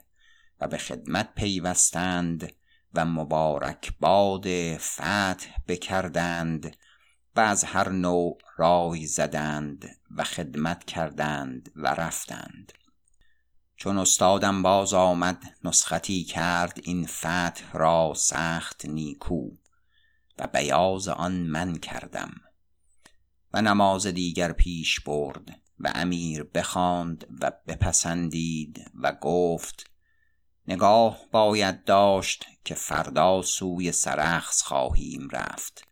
و 0.60 0.68
به 0.68 0.78
خدمت 0.78 1.36
پیوستند 1.36 2.54
و 2.94 3.06
مبارک 3.06 3.94
باد 4.00 4.78
فتح 4.78 5.58
بکردند 5.68 6.76
و 7.36 7.40
از 7.40 7.64
هر 7.64 7.90
نوع 7.90 8.38
رای 8.58 9.06
زدند 9.06 10.00
و 10.16 10.24
خدمت 10.24 10.84
کردند 10.84 11.72
و 11.76 11.88
رفتند. 11.88 12.72
چون 13.76 13.98
استادم 13.98 14.62
باز 14.62 14.94
آمد 14.94 15.44
نسختی 15.64 16.24
کرد 16.24 16.80
این 16.84 17.08
فتح 17.08 17.72
را 17.74 18.14
سخت 18.16 18.86
نیکو 18.86 19.50
و 20.38 20.48
بیاز 20.48 21.08
آن 21.08 21.32
من 21.32 21.76
کردم 21.76 22.34
و 23.54 23.62
نماز 23.62 24.08
دیگر 24.08 24.52
پیش 24.52 25.00
برد. 25.00 25.61
و 25.84 25.92
امیر 25.96 26.44
بخواند 26.44 27.28
و 27.42 27.52
بپسندید 27.68 28.92
و 29.02 29.12
گفت 29.22 29.92
نگاه 30.68 31.20
باید 31.32 31.84
داشت 31.84 32.46
که 32.66 32.76
فردا 32.76 33.42
سوی 33.42 33.92
سرخس 33.92 34.62
خواهیم 34.62 35.28
رفت 35.32 35.88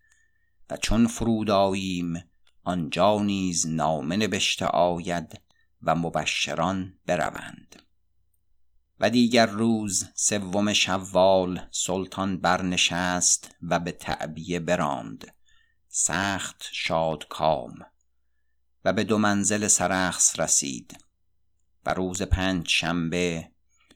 و 0.69 0.78
چون 0.78 1.08
فرود 1.08 1.49
آییم 1.49 2.23
آنجا 2.63 3.19
نیز 3.21 3.67
نامه 3.67 4.17
نبشته 4.17 4.65
آید 4.65 5.41
و 5.82 5.95
مبشران 5.95 6.93
بروند. 7.06 7.82
و 8.99 9.10
دیگر 9.10 9.45
روز 9.45 10.06
سوم 10.15 10.73
شوال 10.73 11.67
سلطان 11.71 12.38
برنشست 12.38 13.56
و 13.62 13.80
به 13.80 13.91
تعبیه 13.91 14.60
براند. 14.60 15.34
سخت 15.88 16.69
شادکام. 16.71 17.75
و 18.85 18.93
به 18.93 19.03
دو 19.03 19.17
منزل 19.17 19.67
سرخس 19.67 20.39
رسید. 20.39 20.97
و 21.85 21.93
روز 21.93 22.21
پنج 22.21 22.67
شنبه 22.67 23.51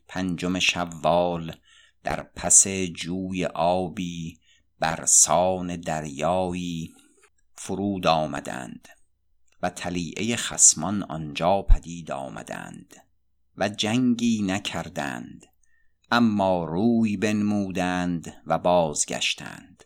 پنجم 0.08 0.60
شوال 0.60 1.56
در 2.04 2.24
پس 2.24 2.68
جوی 2.68 3.46
آبی 3.46 4.40
برسان 4.80 5.76
دریایی 5.76 6.94
فرود 7.56 8.08
آمدند 8.08 8.88
و 9.62 9.70
طلیعه 9.70 10.36
خسمان 10.36 11.04
آنجا 11.04 11.62
پدید 11.62 12.12
آمدند 12.12 12.96
و 13.58 13.70
جنگی 13.70 14.42
نکردند 14.42 15.46
اما 16.12 16.64
روی 16.64 17.18
بنمودند 17.18 18.34
و 18.48 18.60
بازگشتند. 18.60 19.84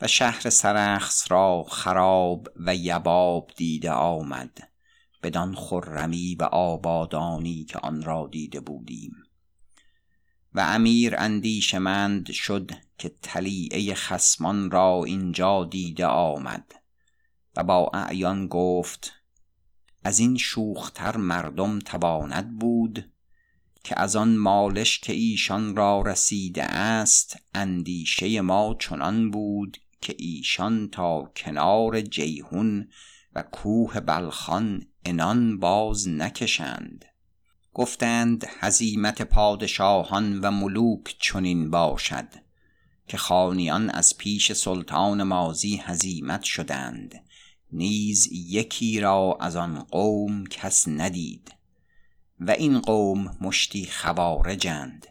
و 0.00 0.06
شهر 0.06 0.50
سرخس 0.50 1.32
را 1.32 1.64
خراب 1.68 2.48
و 2.56 2.76
یباب 2.76 3.50
دیده 3.56 3.90
آمد. 3.90 4.70
بدان 5.22 5.54
خرمی 5.54 6.34
و 6.34 6.42
آبادانی 6.42 7.64
که 7.64 7.78
آن 7.78 8.02
را 8.02 8.28
دیده 8.32 8.60
بودیم. 8.60 9.12
و 10.54 10.60
امیر 10.60 11.14
اندیشمند 11.18 12.30
شد 12.30 12.70
که 12.98 13.08
طلیعه 13.22 13.94
خسمان 13.94 14.70
را 14.70 15.04
اینجا 15.06 15.64
دیده 15.64 16.06
آمد. 16.06 16.74
و 17.56 17.64
با 17.64 17.90
اعیان 17.94 18.48
گفت 18.48 19.12
از 20.04 20.18
این 20.18 20.36
شوختر 20.36 21.16
مردم 21.16 21.78
تواند 21.78 22.58
بود 22.58 23.12
که 23.84 24.00
از 24.00 24.16
آن 24.16 24.36
مالش 24.36 24.98
که 24.98 25.12
ایشان 25.12 25.76
را 25.76 26.02
رسیده 26.02 26.64
است 26.64 27.36
اندیشه 27.54 28.40
ما 28.40 28.76
چنان 28.80 29.30
بود 29.30 29.76
که 30.00 30.14
ایشان 30.18 30.88
تا 30.88 31.32
کنار 31.36 32.00
جیهون 32.00 32.88
و 33.34 33.42
کوه 33.42 34.00
بلخان 34.00 34.86
انان 35.04 35.58
باز 35.58 36.08
نکشند. 36.08 37.04
گفتند 37.74 38.46
هزیمت 38.60 39.22
پادشاهان 39.22 40.40
و 40.40 40.50
ملوک 40.50 41.16
چنین 41.18 41.70
باشد 41.70 42.28
که 43.06 43.16
خانیان 43.16 43.90
از 43.90 44.18
پیش 44.18 44.52
سلطان 44.52 45.22
مازی 45.22 45.76
هزیمت 45.76 46.42
شدند. 46.42 47.24
نیز 47.72 48.28
یکی 48.32 49.00
را 49.00 49.38
از 49.40 49.56
آن 49.56 49.78
قوم 49.78 50.46
کس 50.46 50.88
ندید 50.88 51.54
و 52.40 52.50
این 52.50 52.80
قوم 52.80 53.36
مشتی 53.40 53.86
خوارجند. 53.86 55.06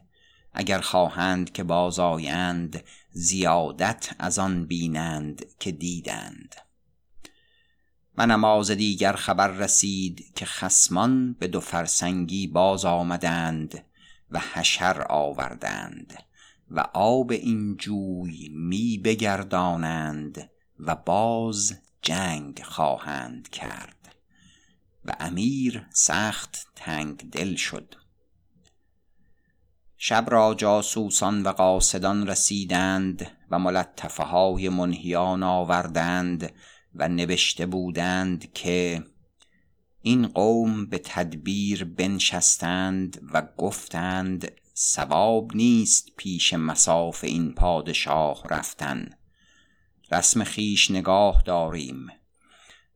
اگر 0.54 0.80
خواهند 0.80 1.52
که 1.52 1.64
بازآیند 1.64 2.84
زیادت 3.12 4.10
از 4.20 4.40
آن 4.40 4.66
بینند 4.66 5.46
که 5.60 5.72
دیدند. 5.72 6.56
و 8.18 8.26
نماز 8.26 8.72
دیگر 8.72 9.14
خبر 9.14 9.48
رسید 9.48 10.34
که 10.36 10.46
خسمان 10.46 11.34
به 11.34 11.48
دو 11.48 11.60
فرسنگی 11.60 12.48
باز 12.48 12.86
آمدند 12.86 13.86
و 14.32 14.40
حشر 14.54 15.06
آوردند 15.10 16.14
و 16.72 16.80
آب 16.94 17.32
این 17.32 17.78
جوی 17.78 18.50
می 18.50 18.98
بگردانند 18.98 20.50
و 20.80 20.96
باز 20.96 21.74
جنگ 22.02 22.62
خواهند 22.64 23.50
کرد. 23.50 24.16
و 25.06 25.16
امیر 25.20 25.88
سخت 25.94 26.68
تنگ 26.76 27.30
دل 27.30 27.56
شد. 27.56 27.96
شب 30.02 30.26
را 30.28 30.54
جاسوسان 30.54 31.44
و 31.44 31.50
قاصدان 31.50 32.28
رسیدند 32.28 33.32
و 33.52 33.60
ملطفه 33.60 34.24
های 34.24 34.70
منهیان 34.70 35.44
آوردند 35.44 36.54
و 36.96 37.08
نوشته 37.08 37.66
بودند 37.66 38.54
که 38.54 39.04
این 40.02 40.28
قوم 40.28 40.86
به 40.86 40.98
تدبیر 40.98 41.84
بنشستند 41.84 43.30
و 43.34 43.48
گفتند 43.58 44.52
سواب 44.74 45.56
نیست 45.56 46.10
پیش 46.18 46.54
مساف 46.54 47.24
این 47.24 47.54
پادشاه 47.54 48.44
رفتن. 48.50 49.10
رسم 50.12 50.44
خیش 50.44 50.92
نگاه 50.92 51.44
داریم 51.46 52.08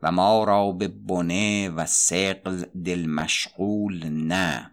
و 0.02 0.12
ما 0.12 0.44
را 0.44 0.72
به 0.72 0.88
بنه 0.88 1.70
و 1.70 1.86
سقل 1.86 2.64
دل 2.86 3.06
مشغول 3.06 4.10
نه. 4.10 4.73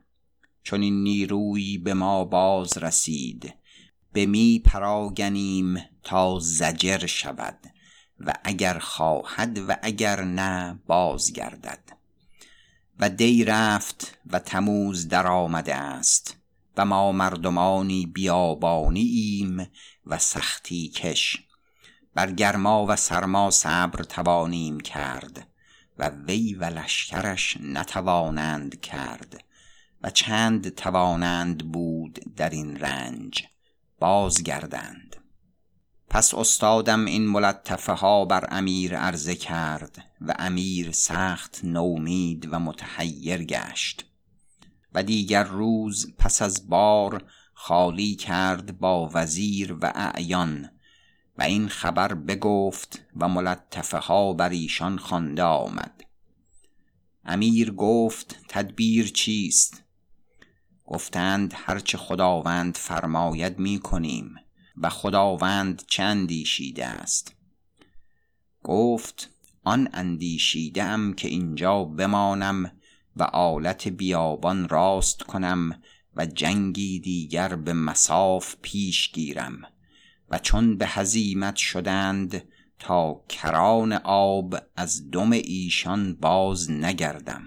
چون 0.63 0.83
این 0.83 1.03
نیروی 1.03 1.79
به 1.79 1.95
ما 1.95 2.25
باز 2.25 2.79
رسید. 2.79 3.55
به 4.13 4.27
می 4.27 4.63
پراگنیم 4.65 5.77
تا 6.03 6.39
زجر 6.39 7.07
شود 7.07 7.59
و 8.21 8.35
اگر 8.45 8.79
خواهد 8.79 9.59
و 9.69 9.77
اگر 9.83 10.25
نه 10.25 10.81
بازگردد. 10.87 12.01
و 12.99 13.11
دی 13.11 13.45
رفت 13.45 14.19
و 14.27 14.39
تموز 14.39 15.09
در 15.09 15.27
آمده 15.27 15.75
است 15.75 16.37
و 16.77 16.85
ما 16.85 17.13
مردمانی 17.13 18.07
بیابانی 18.07 19.01
ایم 19.01 19.67
و 20.07 20.19
سختی 20.19 20.89
کش. 20.89 21.37
بر 22.15 22.33
گرما 22.33 22.87
و 22.89 22.97
سرما 22.97 23.51
صبر 23.51 24.03
توانیم 24.03 24.81
کرد 24.81 25.49
و 25.99 26.09
وی 26.09 26.55
و 26.55 26.65
لشکرش 26.65 27.57
نتوانند 27.61 28.81
کرد. 28.81 29.45
و 30.03 30.11
چند 30.11 30.69
توانند 30.69 31.73
بود 31.73 32.21
در 32.37 32.51
این 32.51 32.77
رنج 32.77 33.43
بازگردند. 33.99 35.17
پس 36.09 36.35
استادم 36.35 37.05
این 37.05 37.27
ملطفه 37.27 37.93
ها 37.93 38.25
بر 38.25 38.47
امیر 38.49 38.97
عرضه 38.97 39.35
کرد 39.35 40.05
و 40.21 40.35
امیر 40.39 40.93
سخت 40.93 41.61
نومید 41.65 42.49
و 42.53 42.59
متحیر 42.59 43.45
گشت. 43.45 44.05
و 44.95 45.03
دیگر 45.03 45.45
روز 45.45 46.15
پس 46.19 46.43
از 46.43 46.69
بار 46.69 47.25
خالی 47.55 48.15
کرد 48.15 48.79
با 48.79 49.11
وزیر 49.15 49.73
و 49.73 49.93
اعیان 49.95 50.71
و 51.39 51.43
این 51.43 51.69
خبر 51.69 52.15
بگفت 52.15 53.03
و 53.17 53.29
ملطفه 53.29 53.99
ها 53.99 54.33
بر 54.33 54.49
ایشان 54.49 54.99
خوانده 54.99 55.43
آمد. 55.43 56.05
امیر 57.25 57.71
گفت 57.71 58.37
تدبیر 58.49 59.09
چیست؟ 59.09 59.83
گفتند 60.91 61.55
هرچه 61.57 61.99
خداوند 61.99 62.77
فرماید 62.77 63.59
می 63.59 63.79
کنیم 63.79 64.35
و 64.77 64.89
خداوند 64.89 65.83
چه 65.87 66.03
اندیشیده 66.03 66.87
است؟ 66.87 67.35
گفت 68.63 69.31
آن 69.65 69.89
اندیشیده 69.93 70.83
ام 70.83 71.13
که 71.13 71.29
اینجا 71.29 71.85
بمانم 71.85 72.73
و 73.17 73.23
آلت 73.23 73.89
بیابان 73.89 74.69
راست 74.69 75.23
کنم 75.23 75.83
و 76.17 76.27
جنگی 76.27 77.01
دیگر 77.01 77.57
به 77.57 77.73
مساف 77.73 78.57
پیش 78.63 79.13
گیرم 79.13 79.63
و 80.29 80.39
چون 80.39 80.77
به 80.77 80.87
هزیمت 80.87 81.57
شدند 81.57 82.49
تا 82.79 83.25
کران 83.29 83.93
آب 84.05 84.57
از 84.77 85.11
دم 85.11 85.31
ایشان 85.33 86.15
باز 86.15 86.71
نگردم. 86.71 87.43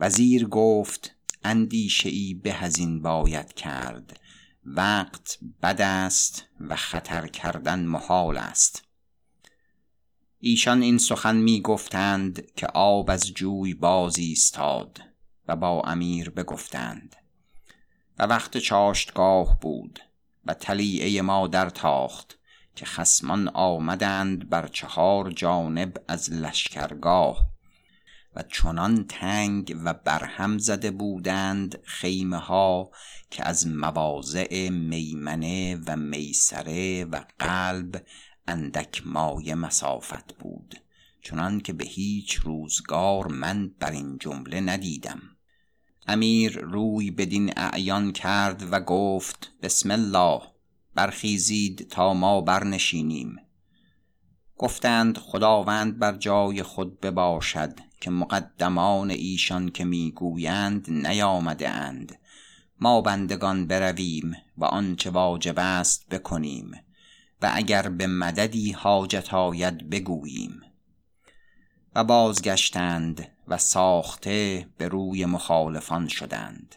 وزیر 0.00 0.48
گفت 0.48 1.15
اندیشه 1.46 2.08
ای 2.08 2.34
به 2.34 2.52
هزین 2.52 3.02
باید 3.02 3.52
کرد. 3.52 4.20
وقت 4.64 5.38
بد 5.62 5.80
است 5.80 6.44
و 6.60 6.76
خطر 6.76 7.26
کردن 7.26 7.80
محال 7.80 8.36
است. 8.36 8.84
ایشان 10.40 10.82
این 10.82 10.98
سخن 10.98 11.36
می 11.36 11.60
گفتند 11.60 12.52
که 12.56 12.66
آب 12.66 13.10
از 13.10 13.32
جوی 13.32 13.74
باز 13.74 14.18
ایستاد 14.18 15.00
و 15.48 15.56
با 15.56 15.82
امیر 15.82 16.30
بگفتند. 16.30 17.16
و 18.18 18.22
وقت 18.22 18.58
چاشتگاه 18.58 19.60
بود 19.60 20.00
و 20.44 20.54
طلیعه 20.54 21.22
ما 21.22 21.46
در 21.46 21.70
تاخت 21.70 22.38
که 22.74 22.86
خسمان 22.86 23.48
آمدند 23.48 24.48
بر 24.48 24.66
چهار 24.66 25.30
جانب 25.30 25.96
از 26.08 26.32
لشکرگاه. 26.32 27.55
و 28.36 28.42
چنان 28.42 29.04
تنگ 29.08 29.76
و 29.84 29.94
برهم 29.94 30.58
زده 30.58 30.90
بودند 30.90 31.78
خیمه 31.84 32.36
ها 32.36 32.90
که 33.30 33.48
از 33.48 33.66
مواضع 33.66 34.68
میمنه 34.68 35.76
و 35.86 35.96
میسره 35.96 37.04
و 37.04 37.20
قلب 37.38 38.06
اندک 38.48 39.02
مایه 39.06 39.54
مسافت 39.54 40.34
بود. 40.38 40.74
چنان 41.22 41.60
که 41.60 41.72
به 41.72 41.84
هیچ 41.84 42.34
روزگار 42.34 43.26
من 43.26 43.68
بر 43.68 43.90
این 43.90 44.18
جمله 44.18 44.60
ندیدم. 44.60 45.22
امیر 46.06 46.58
روی 46.58 47.10
بدین 47.10 47.52
اعیان 47.56 48.12
کرد 48.12 48.72
و 48.72 48.80
گفت 48.80 49.52
بسم 49.62 49.90
الله 49.90 50.42
برخیزید 50.94 51.88
تا 51.90 52.14
ما 52.14 52.40
برنشینیم. 52.40 53.36
گفتند 54.58 55.18
خداوند 55.18 55.98
بر 55.98 56.16
جای 56.16 56.62
خود 56.62 57.00
بباشد. 57.00 57.85
که 58.06 58.10
مقدمان 58.10 59.10
ایشان 59.10 59.70
که 59.70 59.84
می‌گویند 59.84 60.90
نیامده 60.90 61.68
اند. 61.68 62.18
ما 62.80 63.00
بندگان 63.00 63.66
برویم 63.66 64.36
و 64.58 64.64
آنچه 64.64 65.10
واجب 65.10 65.54
است 65.58 66.08
بکنیم 66.08 66.70
و 67.42 67.50
اگر 67.54 67.88
به 67.88 68.06
مددی 68.06 68.72
حاجت 68.72 69.34
آید 69.34 69.90
بگوییم. 69.90 70.62
و 71.94 72.04
بازگشتند 72.04 73.28
و 73.48 73.58
ساخته 73.58 74.68
به 74.78 74.88
روی 74.88 75.24
مخالفان 75.24 76.08
شدند. 76.08 76.74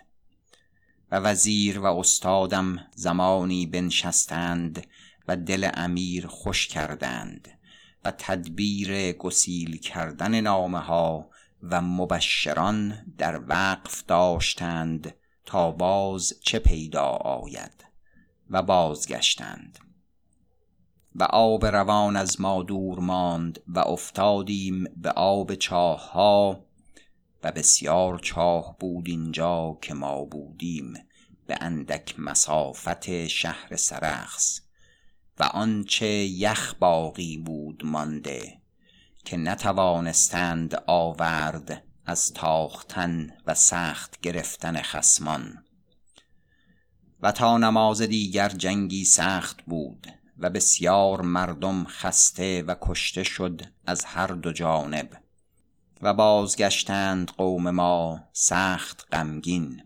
و 1.11 1.15
وزیر 1.15 1.79
و 1.79 1.85
استادم 1.85 2.87
زمانی 2.95 3.65
بنشستند 3.65 4.87
و 5.27 5.35
دل 5.35 5.69
امیر 5.73 6.27
خوش 6.27 6.67
کردند. 6.67 7.58
و 8.05 8.11
تدبیر 8.11 9.11
گسیل 9.11 9.77
کردن 9.77 10.41
نامه 10.41 10.79
ها 10.79 11.29
و 11.63 11.81
مبشران 11.81 13.05
در 13.17 13.41
وقف 13.47 14.03
داشتند 14.05 15.15
تا 15.45 15.71
باز 15.71 16.33
چه 16.41 16.59
پیدا 16.59 17.05
آید 17.05 17.85
و 18.49 18.61
بازگشتند. 18.61 19.79
و 21.15 21.23
آب 21.23 21.65
روان 21.65 22.15
از 22.15 22.41
ما 22.41 22.63
دور 22.63 22.99
ماند 22.99 23.61
و 23.67 23.79
افتادیم 23.79 24.83
به 24.97 25.11
آب 25.11 25.55
چاه 25.55 26.11
ها 26.11 26.65
و 27.43 27.51
بسیار 27.51 28.19
چاه 28.19 28.77
بود 28.79 29.07
اینجا 29.07 29.77
که 29.81 29.93
ما 29.93 30.25
بودیم 30.25 30.93
به 31.47 31.57
اندک 31.61 32.19
مسافت 32.19 33.27
شهر 33.27 33.75
سرخس. 33.75 34.68
و 35.39 35.43
آنچه 35.43 36.07
یخ 36.25 36.75
باقی 36.79 37.37
بود 37.37 37.85
مانده 37.85 38.61
که 39.25 39.37
نتوانستند 39.37 40.83
آورد 40.87 41.83
از 42.05 42.33
تاختن 42.33 43.29
و 43.45 43.53
سخت 43.53 44.21
گرفتن 44.21 44.81
خسمان 44.81 45.63
و 47.21 47.31
تا 47.31 47.57
نماز 47.57 48.01
دیگر 48.01 48.49
جنگی 48.49 49.05
سخت 49.05 49.61
بود 49.65 50.07
و 50.37 50.49
بسیار 50.49 51.21
مردم 51.21 51.85
خسته 51.85 52.63
و 52.63 52.75
کشته 52.81 53.23
شد 53.23 53.61
از 53.85 54.05
هر 54.05 54.27
دو 54.27 54.51
جانب 54.51 55.17
و 56.01 56.13
بازگشتند 56.13 57.31
قوم 57.31 57.69
ما 57.69 58.23
سخت 58.33 59.07
غمگین 59.11 59.83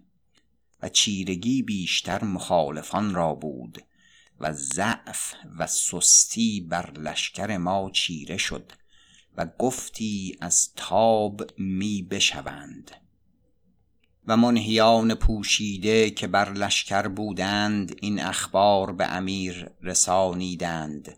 و 0.82 0.90
چیرگی 0.90 1.64
بیشتر 1.64 2.24
مخالفان 2.24 3.14
را 3.14 3.36
بود 3.36 3.84
و 4.44 4.54
ضعف 4.54 5.34
و 5.58 5.68
سستی 5.68 6.62
بر 6.62 6.92
لشکر 6.92 7.58
ما 7.58 7.90
چیره 7.94 8.38
شد 8.38 8.72
و 9.38 9.46
گفتی 9.60 10.38
از 10.42 10.74
تاب 10.76 11.42
می 11.58 12.08
بشوند. 12.12 12.92
و 14.28 14.38
منهیان 14.38 15.16
پوشیده 15.16 16.10
که 16.10 16.28
بر 16.28 16.54
لشکر 16.54 17.08
بودند 17.08 17.96
این 18.02 18.20
اخبار 18.20 18.94
به 18.94 19.08
امیر 19.08 19.70
رسانیدند 19.82 21.18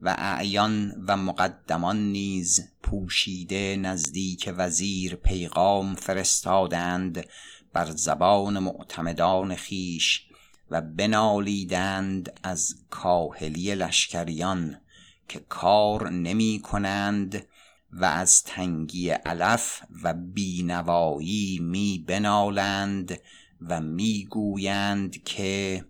و 0.00 0.14
اعیان 0.18 1.04
و 1.08 1.16
مقدمان 1.16 2.12
نیز 2.12 2.68
پوشیده 2.82 3.76
نزدیک 3.76 4.54
وزیر 4.56 5.14
پیغام 5.14 5.94
فرستادند 5.94 7.26
بر 7.72 7.90
زبان 7.90 8.58
معتمدان 8.58 9.54
خیش 9.54 10.25
و 10.70 10.80
بنالیدند 10.80 12.40
از 12.42 12.74
کاهلی 12.90 13.74
لشکریان 13.74 14.80
که 15.28 15.40
کار 15.48 16.10
نمی 16.10 16.60
کنند 16.64 17.46
و 17.92 18.04
از 18.04 18.42
تنگی 18.42 19.10
علف 19.10 19.82
و 20.02 20.14
بینوایی 20.14 21.58
می 21.62 22.04
بنالند 22.06 23.20
و 23.68 23.80
می 23.80 24.26
گویند 24.30 25.24
که 25.24 25.84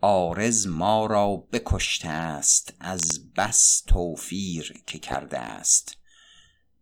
آرز 0.00 0.66
ما 0.66 1.06
را 1.06 1.36
بکشته 1.52 2.08
است 2.08 2.74
از 2.80 3.32
بس 3.36 3.82
توفیر 3.86 4.82
که 4.86 4.98
کرده 4.98 5.38
است. 5.38 5.96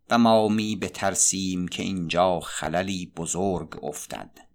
و 0.09 0.17
ما 0.17 0.47
می 0.47 0.75
بترسیم 0.75 1.67
که 1.67 1.83
اینجا 1.83 2.39
خللی 2.39 3.05
بزرگ 3.05 3.83
افتد. 3.83 4.48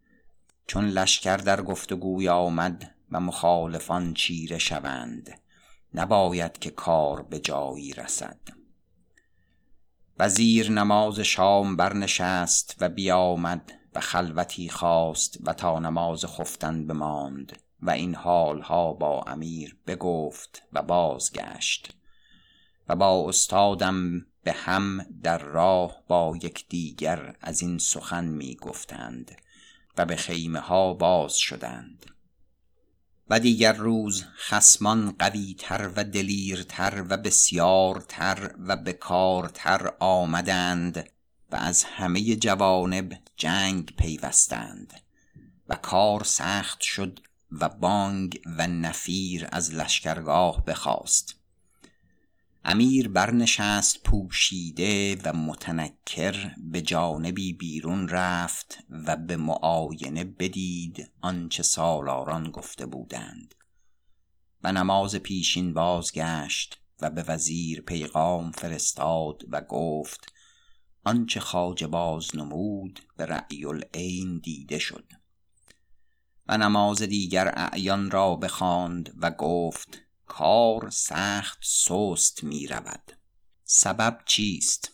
چون 0.66 0.88
لشکر 0.88 1.36
در 1.36 1.62
گفتگوی 1.62 2.28
آمد 2.28 2.94
و 3.10 3.20
مخالفان 3.20 4.14
چیره 4.14 4.58
شوند 4.58 5.40
نباید 5.94 6.58
که 6.58 6.70
کار 6.70 7.22
به 7.22 7.38
جایی 7.38 7.92
رسد. 7.92 8.38
وزیر 10.18 10.70
نماز 10.70 11.20
شام 11.20 11.76
برنشست 11.76 12.76
و 12.80 12.88
بیامد 12.88 13.72
و 13.94 14.00
خلوتی 14.00 14.68
خواست 14.68 15.38
و 15.40 15.52
تا 15.52 15.78
نماز 15.78 16.24
خفتن 16.24 16.86
بماند 16.86 17.58
و 17.80 17.90
این 17.90 18.14
حالها 18.14 18.92
با 18.92 19.22
امیر 19.26 19.76
بگفت 19.86 20.62
و 20.72 20.82
بازگشت 20.82 21.94
و 22.88 22.96
با 22.96 23.28
استادم 23.28 24.26
به 24.42 24.52
هم 24.52 25.06
در 25.22 25.38
راه 25.38 25.96
با 26.08 26.38
یکدیگر 26.42 27.36
از 27.40 27.62
این 27.62 27.78
سخن 27.78 28.24
می 28.24 28.56
گفتند 28.56 29.32
و 29.96 30.04
به 30.04 30.16
خیمه 30.16 30.60
ها 30.60 30.94
باز 30.94 31.36
شدند. 31.36 32.06
و 33.30 33.40
دیگر 33.40 33.72
روز 33.72 34.24
خسمان 34.36 35.10
قوی 35.18 35.56
تر 35.58 35.90
و 35.96 36.04
دلیرتر 36.04 37.04
و 37.08 37.16
بسیارتر 37.16 38.54
و 38.58 38.76
بکارتر 38.76 39.92
آمدند 40.00 41.10
و 41.50 41.56
از 41.56 41.84
همه 41.84 42.36
جوانب 42.36 43.18
جنگ 43.36 43.94
پیوستند 43.96 45.00
و 45.68 45.74
کار 45.74 46.24
سخت 46.24 46.80
شد 46.80 47.20
و 47.52 47.68
بانگ 47.68 48.40
و 48.46 48.66
نفیر 48.66 49.48
از 49.52 49.74
لشکرگاه 49.74 50.64
بخواست 50.64 51.43
امیر 52.66 53.08
برنشست 53.08 54.02
پوشیده 54.02 55.16
و 55.24 55.32
متنکر 55.32 56.54
به 56.58 56.82
جانبی 56.82 57.52
بیرون 57.52 58.08
رفت 58.08 58.78
و 58.90 59.16
به 59.16 59.36
معاینه 59.36 60.24
بدید 60.24 61.12
آنچه 61.20 61.62
سالاران 61.62 62.50
گفته 62.50 62.86
بودند. 62.86 63.54
و 64.62 64.72
نماز 64.72 65.16
پیشین 65.16 65.74
بازگشت 65.74 66.80
و 67.00 67.10
به 67.10 67.22
وزیر 67.22 67.80
پیغام 67.80 68.52
فرستاد 68.52 69.42
و 69.48 69.60
گفت 69.60 70.32
آنچه 71.04 71.40
خواجه 71.40 71.86
باز 71.86 72.36
نمود 72.36 73.00
به 73.16 73.26
رأی 73.26 73.64
العین 73.64 74.38
دیده 74.38 74.78
شد. 74.78 75.12
و 76.48 76.58
نماز 76.58 77.02
دیگر 77.02 77.52
اعیان 77.56 78.10
را 78.10 78.36
بخواند 78.36 79.14
و 79.18 79.30
گفت 79.30 80.03
کار 80.26 80.90
سخت 80.90 81.58
سست 81.62 82.44
می 82.44 82.66
رود. 82.66 83.12
سبب 83.64 84.20
چیست؟ 84.26 84.92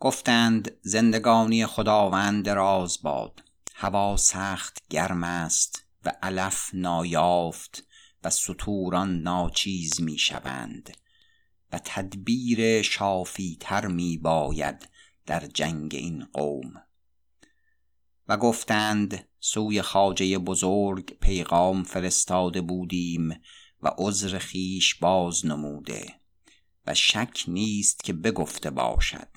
گفتند 0.00 0.76
زندگانی 0.82 1.66
خداوند 1.66 2.44
دراز 2.44 3.02
باد. 3.02 3.42
هوا 3.74 4.16
سخت 4.16 4.78
گرم 4.90 5.24
است 5.24 5.84
و 6.04 6.12
علف 6.22 6.70
نایافت 6.74 7.84
و 8.24 8.30
سطوران 8.30 9.22
ناچیز 9.22 10.00
می 10.00 10.18
شوند 10.18 10.96
و 11.72 11.80
تدبیر 11.84 12.82
شافی 12.82 13.56
تر 13.60 13.86
می 13.86 14.18
باید 14.18 14.88
در 15.26 15.46
جنگ 15.46 15.94
این 15.94 16.24
قوم. 16.32 16.82
و 18.28 18.36
گفتند 18.36 19.28
سوی 19.40 19.82
خاجه 19.82 20.38
بزرگ 20.38 21.18
پیغام 21.18 21.82
فرستاده 21.82 22.60
بودیم 22.60 23.40
و 23.82 23.90
عذر 23.98 24.38
خیش 24.38 24.94
باز 24.94 25.46
نموده 25.46 26.14
و 26.86 26.94
شک 26.94 27.44
نیست 27.48 28.04
که 28.04 28.12
بگفته 28.12 28.70
باشد 28.70 29.28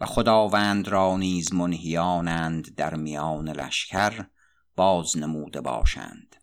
و 0.00 0.06
خداوند 0.06 0.88
را 0.88 1.16
نیز 1.16 1.54
منهیانند 1.54 2.74
در 2.74 2.94
میان 2.94 3.48
لشکر 3.48 4.26
باز 4.76 5.16
نموده 5.16 5.60
باشند. 5.60 6.36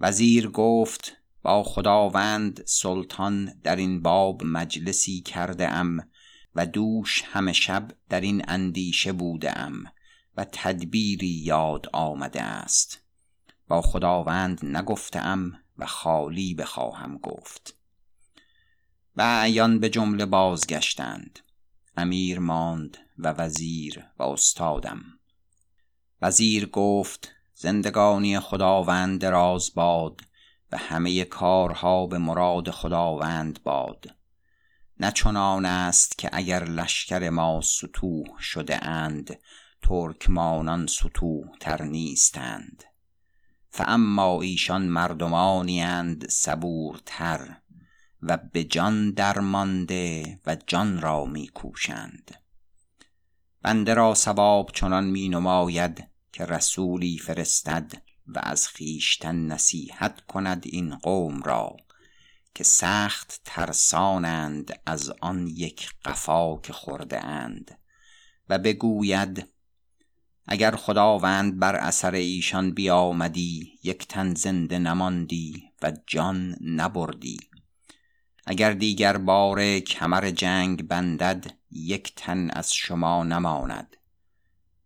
وزیر 0.00 0.48
گفت 0.50 1.16
با 1.42 1.62
خداوند 1.62 2.62
سلطان 2.66 3.60
در 3.62 3.76
این 3.76 4.02
باب 4.02 4.42
مجلسی 4.44 5.20
کرده 5.20 5.68
ام 5.68 6.08
و 6.54 6.66
دوش 6.66 7.22
همه 7.26 7.52
شب 7.52 7.90
در 8.08 8.20
این 8.20 8.44
اندیشه 8.48 9.12
بوده 9.12 9.58
ام 9.58 9.84
و 10.36 10.46
تدبیری 10.52 11.28
یاد 11.28 11.86
آمده 11.92 12.42
است. 12.42 12.98
با 13.68 13.82
خداوند 13.82 14.64
نگفتم 14.64 15.52
و 15.80 15.86
خالی 15.86 16.54
بخواهم 16.54 17.18
گفت. 17.18 17.74
و 19.16 19.22
اعیان 19.22 19.80
به 19.80 19.88
جمله 19.88 20.26
بازگشتند. 20.26 21.38
امیر 21.96 22.38
ماند 22.38 22.98
و 23.18 23.28
وزیر 23.28 24.04
و 24.18 24.22
استادم. 24.22 25.02
وزیر 26.22 26.66
گفت 26.66 27.32
زندگانی 27.54 28.40
خداوند 28.40 29.20
دراز 29.20 29.74
باد 29.74 30.20
و 30.72 30.76
همه 30.76 31.24
کارها 31.24 32.06
به 32.06 32.18
مراد 32.18 32.70
خداوند 32.70 33.62
باد. 33.62 34.14
نه 35.00 35.12
چنان 35.12 35.66
است 35.66 36.18
که 36.18 36.30
اگر 36.32 36.64
لشکر 36.64 37.30
ما 37.30 37.60
ستوه 37.60 38.40
شده 38.40 38.84
اند 38.86 39.38
ترکمانان 39.82 40.86
ستوه 40.86 41.58
تر 41.60 41.82
نیستند. 41.82 42.84
فاما 43.70 44.42
ایشان 44.42 44.82
مردمانی 44.82 45.82
اند 45.82 46.28
صبورتر 46.28 47.56
و 48.22 48.36
به 48.52 48.64
جان 48.64 49.10
درمانده 49.10 50.40
و 50.46 50.56
جان 50.66 51.00
را 51.00 51.24
می 51.24 51.48
کوشند 51.48 52.34
بنده 53.62 53.94
را 53.94 54.14
ثواب 54.14 54.70
چنان 54.74 55.04
می 55.04 55.28
نماید 55.28 56.08
که 56.32 56.44
رسولی 56.44 57.18
فرستد 57.18 57.92
و 58.26 58.40
از 58.42 58.68
خویشتن 58.68 59.46
نصیحت 59.46 60.20
کند 60.20 60.62
این 60.66 60.96
قوم 60.96 61.42
را 61.42 61.76
که 62.54 62.64
سخت 62.64 63.40
ترسانند 63.44 64.80
از 64.86 65.12
آن 65.20 65.46
یک 65.46 65.90
قفا 66.04 66.56
که 66.56 66.72
خورده 66.72 67.24
اند 67.24 67.78
و 68.48 68.58
بگوید 68.58 69.48
اگر 70.52 70.76
خداوند 70.76 71.58
بر 71.58 71.76
اثر 71.76 72.14
ایشان 72.14 72.70
بیامدی 72.70 73.78
یک 73.82 74.08
تن 74.08 74.34
زنده 74.34 74.78
نماندی 74.78 75.72
و 75.82 75.92
جان 76.06 76.56
نبردی. 76.60 77.38
اگر 78.46 78.72
دیگر 78.72 79.16
بار 79.16 79.78
کمر 79.78 80.30
جنگ 80.30 80.88
بندد 80.88 81.46
یک 81.70 82.14
تن 82.16 82.50
از 82.50 82.74
شما 82.74 83.24
نماند. 83.24 83.96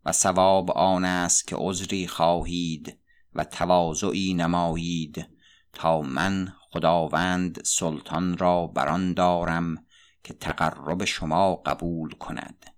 و 0.04 0.12
ثواب 0.12 0.70
آن 0.70 1.04
است 1.04 1.46
که 1.46 1.56
عذری 1.58 2.06
خواهید 2.06 2.98
و 3.34 3.44
تواضعی 3.44 4.34
نمایید 4.34 5.26
تا 5.72 6.00
من 6.00 6.52
خداوند 6.70 7.64
سلطان 7.64 8.38
را 8.38 8.66
بران 8.66 9.14
دارم 9.14 9.86
که 10.24 10.34
تقرب 10.34 11.04
شما 11.04 11.54
قبول 11.54 12.10
کند. 12.10 12.73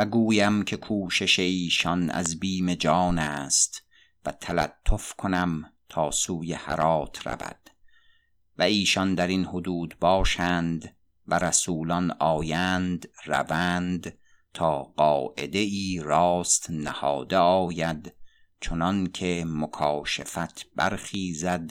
و 0.00 0.06
گویم 0.06 0.62
که 0.62 0.76
کوشش 0.76 1.38
ایشان 1.38 2.10
از 2.10 2.40
بیم 2.40 2.74
جان 2.74 3.18
است 3.18 3.82
و 4.24 4.32
تلطف 4.32 5.14
کنم 5.14 5.72
تا 5.88 6.10
سوی 6.10 6.52
هرات 6.52 7.26
رود. 7.26 7.70
و 8.58 8.62
ایشان 8.62 9.14
در 9.14 9.26
این 9.26 9.44
حدود 9.44 9.96
باشند 10.00 10.96
و 11.26 11.38
رسولان 11.38 12.16
آیند 12.18 13.08
روند 13.26 14.18
تا 14.54 14.82
قاعده 14.82 15.58
ای 15.58 16.00
راست 16.04 16.70
نهاده 16.70 17.36
آید 17.36 18.14
چنان 18.60 19.06
که 19.06 19.44
مکاشفت 19.46 20.66
برخیزد 20.76 21.70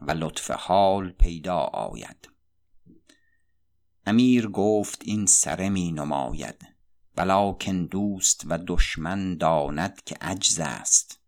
و 0.00 0.10
لطف 0.10 0.50
حال 0.50 1.10
پیدا 1.10 1.58
آید. 1.58 2.28
امیر 4.06 4.48
گفت 4.48 5.02
این 5.04 5.26
سره 5.26 5.68
می 5.68 5.92
نماید. 5.92 6.71
ولکن 7.16 7.86
دوست 7.86 8.42
و 8.46 8.58
دشمن 8.66 9.36
داند 9.36 10.04
که 10.04 10.16
عجز 10.20 10.58
است. 10.58 11.20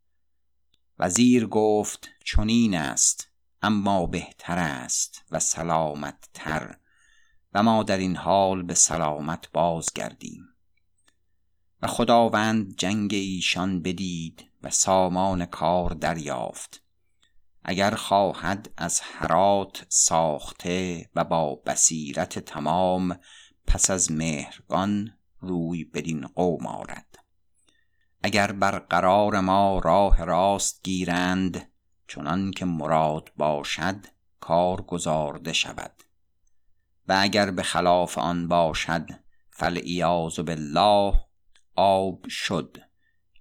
وزیر 0.99 1.47
گفت 1.47 2.09
چنین 2.25 2.75
است 2.75 3.31
اما 3.63 4.07
بهتر 4.07 4.59
است 4.59 5.23
و 5.31 5.41
سلامت 5.41 6.29
تر 6.35 6.79
و 7.53 7.63
ما 7.63 7.83
در 7.83 7.99
این 7.99 8.17
حال 8.17 8.63
به 8.63 8.75
سلامت 8.75 9.53
بازگردیم. 9.53 10.49
و 11.83 11.87
خداوند 11.87 12.77
جنگ 12.77 13.15
ایشان 13.15 13.83
بدید 13.83 14.45
و 14.63 14.71
سامان 14.71 15.47
کار 15.47 15.91
دریافت. 15.91 16.83
اگر 17.65 17.95
خواهد 17.95 18.73
از 18.77 19.01
هرات 19.01 19.87
ساخته 19.89 21.11
و 21.15 21.25
با 21.25 21.55
بصیرت 21.55 22.39
تمام 22.39 23.19
پس 23.67 23.91
از 23.91 24.13
مهرگان 24.13 25.19
روی 25.47 25.85
بدین 25.85 26.27
قوم 26.27 26.67
آرد. 26.67 27.19
اگر 28.23 28.53
بر 28.53 28.79
قرار 28.79 29.41
ما 29.41 29.79
راه 29.79 30.25
راست 30.25 30.81
گیرند 30.83 31.73
چنان 32.09 32.51
که 32.51 32.65
مراد 32.65 33.33
باشد 33.37 34.07
کار 34.41 34.83
گزارده 34.83 35.53
شود. 35.53 36.03
و 37.09 37.17
اگر 37.21 37.51
به 37.51 37.63
خلاف 37.63 38.19
آن 38.19 38.49
باشد 38.49 39.07
فالعیاذ 39.51 40.41
بالله 40.41 41.15
آب 41.77 42.29
شد 42.29 42.77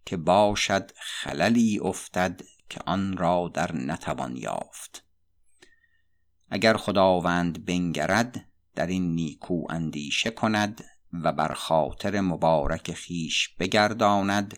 که 0.06 0.18
باشد 0.18 0.92
خللی 0.96 1.80
افتد 1.80 2.42
که 2.70 2.82
آن 2.86 3.18
را 3.18 3.52
در 3.54 3.76
نتوان 3.76 4.36
یافت. 4.36 5.06
اگر 6.50 6.78
خداوند 6.78 7.66
بنگرد 7.66 8.46
در 8.76 8.88
این 8.88 9.16
نیکو 9.16 9.66
اندیشه 9.70 10.32
کند 10.32 10.84
و 11.14 11.32
بر 11.34 11.54
خاطر 11.54 12.22
مبارک 12.22 12.94
خیش 12.94 13.50
بگرداند 13.60 14.58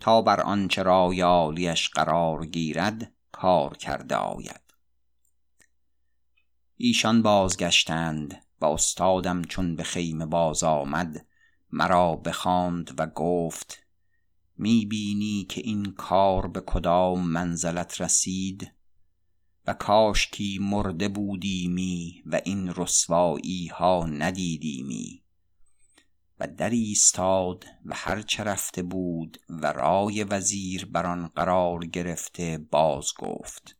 تا 0.00 0.22
بر 0.22 0.40
آنچه 0.40 0.82
را 0.82 1.10
یالیش 1.14 1.88
قرار 1.88 2.46
گیرد 2.46 3.12
کار 3.32 3.76
کرده 3.76 4.14
آید. 4.16 4.60
ایشان 6.76 7.22
بازگشتند 7.22 8.44
و 8.60 8.66
استادم 8.66 9.42
چون 9.42 9.76
به 9.76 9.82
خیمه 9.82 10.26
باز 10.26 10.64
آمد 10.64 11.26
مرا 11.72 12.16
بخواند 12.16 12.94
و 12.98 13.06
گفت 13.06 13.86
می 14.56 14.86
بینی 14.86 15.46
که 15.48 15.60
این 15.60 15.92
کار 15.92 16.46
به 16.46 16.60
کدام 16.60 17.28
منزلت 17.28 18.00
رسید؟ 18.00 18.72
و 19.66 19.72
کاشکی 19.72 20.58
مرده 20.62 21.08
بودیمی 21.08 22.22
و 22.26 22.40
این 22.44 22.72
رسوایی 22.76 23.66
ها 23.66 24.06
ندیدیمی؟ 24.06 25.22
و 26.40 26.46
در 26.46 26.70
ایستاد 26.70 27.64
و 27.84 27.94
هرچه 27.94 28.42
رفته 28.44 28.82
بود 28.82 29.38
و 29.48 29.72
رای 29.72 30.24
وزیر 30.24 30.84
بر 30.84 31.06
آن 31.06 31.26
قرار 31.26 31.86
گرفته 31.86 32.58
باز 32.58 33.12
گفت 33.18 33.76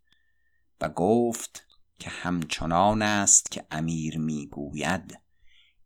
و 0.81 0.89
گفت 0.89 1.67
که 1.99 2.11
همچنان 2.11 3.03
است 3.03 3.51
که 3.51 3.67
امیر 3.71 4.19
می‌گوید 4.19 5.21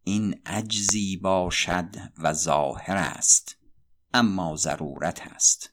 این 0.05 0.41
عجزی 0.47 1.17
باشد 1.17 1.95
و 2.19 2.33
ظاهر 2.33 2.97
است 2.97 3.57
اما 4.15 4.57
ضرورت 4.57 5.21
است. 5.27 5.73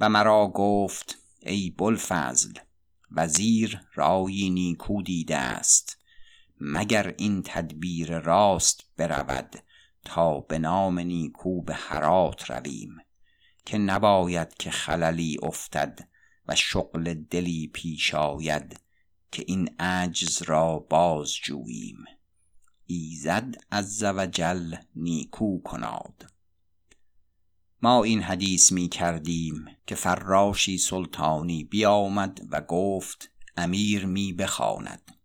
و 0.00 0.08
مرا 0.08 0.48
گفت 0.54 1.18
ای 1.42 1.70
بلفضل 1.70 2.52
وزیر 3.10 3.80
رایی 3.94 4.50
نیکو 4.50 5.02
دیده 5.02 5.36
است. 5.36 5.98
مگر 6.64 7.14
این 7.18 7.42
تدبیر 7.44 8.18
راست 8.18 8.84
برود 8.96 9.62
تا 10.04 10.40
به 10.40 10.58
نام 10.58 10.98
نیکو 10.98 11.62
به 11.62 11.74
هرات 11.74 12.50
رویم 12.50 12.96
که 13.64 13.78
نباید 13.78 14.54
که 14.54 14.70
خللی 14.70 15.38
افتد 15.42 16.08
و 16.48 16.54
شغل 16.54 17.14
دلی 17.14 17.70
پیش 17.74 18.14
آید 18.14 18.80
که 19.32 19.44
این 19.46 19.74
عجز 19.78 20.42
را 20.42 20.78
باز 20.78 21.34
جوییم 21.34 22.04
ایزد 22.86 23.54
عز 23.72 24.02
و 24.02 24.26
جل 24.26 24.74
نیکو 24.96 25.62
کناد. 25.62 26.32
ما 27.82 28.04
این 28.04 28.22
حدیث 28.22 28.72
می 28.72 28.88
کردیم 28.88 29.64
که 29.86 29.94
فراشی 29.94 30.78
سلطانی 30.78 31.64
بیامد 31.64 32.40
و 32.50 32.60
گفت 32.60 33.30
امیر 33.56 34.06
می 34.06 34.32
بخواند. 34.32 35.21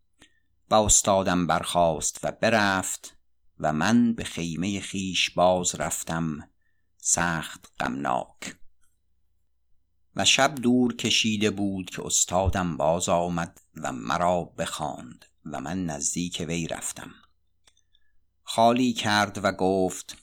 و 0.70 0.76
استادم 0.76 1.47
برخاست 1.47 2.20
و 2.24 2.32
برفت 2.32 3.18
و 3.59 3.74
من 3.74 4.13
به 4.13 4.24
خیمه 4.24 4.80
خیش 4.80 5.30
باز 5.30 5.76
رفتم 5.76 6.49
سخت 6.97 7.72
غمناک. 7.80 8.55
و 10.15 10.26
شب 10.26 10.55
دور 10.55 10.95
کشیده 10.95 11.51
بود 11.51 11.89
که 11.89 12.05
استادم 12.05 12.78
باز 12.78 13.09
آمد 13.09 13.61
و 13.76 13.91
مرا 13.91 14.43
بخواند 14.43 15.26
و 15.45 15.59
من 15.61 15.86
نزدیک 15.86 16.45
وی 16.47 16.68
رفتم. 16.68 17.11
خالی 18.43 18.93
کرد 18.93 19.39
و 19.43 19.51
گفت 19.51 20.18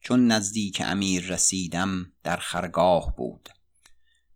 چون 0.00 0.26
نزدیک 0.26 0.82
امیر 0.84 1.26
رسیدم 1.26 2.12
در 2.22 2.36
خرگاه 2.36 3.16
بود. 3.16 3.48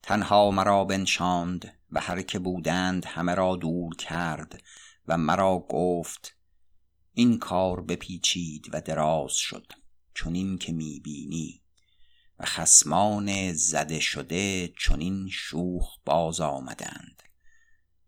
تنها 0.02 0.50
مرا 0.50 0.84
بنشاند 0.84 1.78
و 1.92 2.00
هر 2.00 2.22
که 2.22 2.38
بودند 2.38 3.06
همه 3.06 3.34
را 3.34 3.56
دور 3.56 3.96
کرد 3.96 4.62
و 5.08 5.18
مرا 5.18 5.66
گفت 5.68 6.36
این 7.12 7.38
کار 7.38 7.80
بپیچید 7.80 8.68
و 8.72 8.80
دراز 8.80 9.34
شد 9.34 9.72
چنین 10.14 10.58
که 10.58 10.72
می‌بینی. 10.72 11.62
و 12.38 12.44
خسمان 12.44 13.52
زده 13.52 14.00
شده 14.00 14.72
چنین 14.78 15.28
شوخ 15.28 15.98
باز 16.04 16.40
آمدند. 16.40 17.22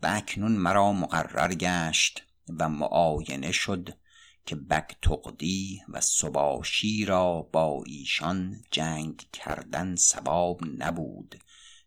و 0.02 0.06
اکنون 0.10 0.52
مرا 0.52 0.92
مقرر 0.92 1.54
گشت 1.54 2.22
و 2.58 2.68
معاینه 2.68 3.52
شد 3.52 3.98
که 4.46 4.56
بگتغدی 4.56 5.82
و 5.88 6.00
سباشی 6.00 7.04
را 7.04 7.42
با 7.42 7.82
ایشان 7.86 8.62
جنگ 8.70 9.16
کردن 9.32 9.96
سباب 9.96 10.60
نبود 10.78 11.40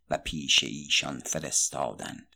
و 0.09 0.17
پیش 0.17 0.63
ایشان 0.63 1.19
فرستادن. 1.19 2.28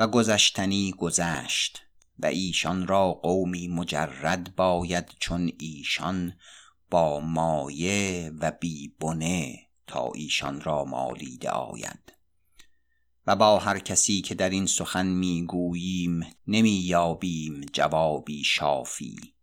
و 0.00 0.06
گذشتنی 0.06 0.92
گذشت 0.98 1.82
و 2.18 2.26
ایشان 2.26 2.86
را 2.86 3.12
قومی 3.12 3.68
مجرد 3.68 4.56
باید 4.56 5.08
چون 5.18 5.52
ایشان 5.58 6.32
با 6.90 7.20
مایه 7.20 8.32
و 8.40 8.52
بی 8.60 8.94
بنه 9.00 9.58
تا 9.86 10.10
ایشان 10.14 10.60
را 10.60 10.84
مالیده 10.84 11.50
آید. 11.50 12.12
و 13.26 13.36
با 13.36 13.58
هر 13.58 13.78
کسی 13.78 14.20
که 14.20 14.34
در 14.34 14.50
این 14.50 14.66
سخن 14.66 15.06
می‌گوییم 15.06 16.20
نمی 16.46 16.70
یابیم 16.70 17.60
جوابی 17.72 18.44
شافی 18.44 19.34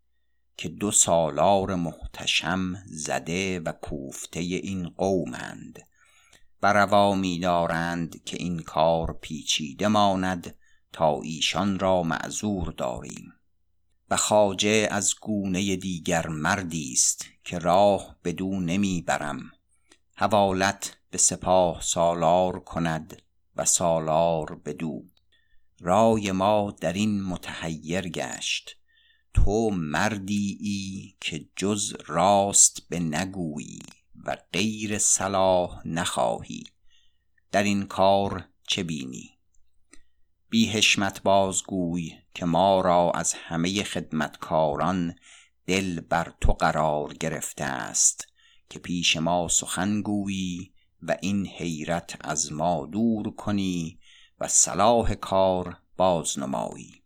که 0.57 0.69
دو 0.69 0.91
سالار 0.91 1.75
محتشم 1.75 2.83
زده 2.85 3.59
و 3.59 3.71
کوفته 3.71 4.39
این 4.39 4.89
قومند. 4.89 5.86
و 6.63 6.73
روا 6.73 7.15
می 7.15 7.39
دارند 7.39 8.23
که 8.23 8.37
این 8.39 8.59
کار 8.59 9.13
پیچیده 9.21 9.87
ماند 9.87 10.55
تا 10.93 11.21
ایشان 11.21 11.79
را 11.79 12.03
معذور 12.03 12.71
داریم. 12.71 13.33
و 14.09 14.17
خواجه 14.17 14.87
از 14.91 15.15
گونه 15.21 15.75
دیگر 15.75 16.27
مردی 16.27 16.93
است 16.93 17.25
که 17.43 17.59
راه 17.59 18.15
بدو 18.23 18.59
نمی 18.59 19.01
برم. 19.01 19.39
حوالت 20.15 20.97
به 21.11 21.17
سپاه 21.17 21.81
سالار 21.81 22.59
کند 22.59 23.21
و 23.55 23.65
سالار 23.65 24.55
بدو. 24.55 25.03
رای 25.79 26.31
ما 26.31 26.75
در 26.81 26.93
این 26.93 27.23
متحیر 27.23 28.09
گشت. 28.09 28.77
تو 29.33 29.69
مردی 29.69 30.57
ای 30.61 31.13
که 31.21 31.49
جز 31.55 31.93
راست 32.07 32.81
به 32.89 32.99
نگویی 32.99 33.79
و 34.25 34.37
غیر 34.53 34.97
صلاح 34.97 35.87
نخواهی. 35.87 36.63
در 37.51 37.63
این 37.63 37.85
کار 37.85 38.45
چه 38.67 38.83
بینی؟ 38.83 39.37
بی 40.49 40.69
حشمت 40.69 41.23
بازگوی 41.23 42.17
که 42.33 42.45
ما 42.45 42.81
را 42.81 43.11
از 43.11 43.33
همه 43.33 43.83
خدمتکاران 43.83 45.15
دل 45.65 45.99
بر 45.99 46.33
تو 46.41 46.53
قرار 46.53 47.13
گرفته 47.13 47.63
است 47.63 48.27
که 48.69 48.79
پیش 48.79 49.17
ما 49.17 49.47
سخن 49.47 50.01
گویی 50.01 50.73
و 51.03 51.17
این 51.21 51.47
حیرت 51.47 52.17
از 52.21 52.51
ما 52.51 52.85
دور 52.85 53.35
کنی 53.35 53.99
و 54.39 54.47
صلاح 54.47 55.13
کار 55.13 55.77
بازنمایی. 55.97 57.03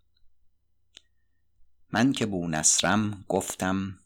من 1.94 2.14
که 2.14 2.26
بونصرم 2.26 3.26
گفتم 3.28 4.01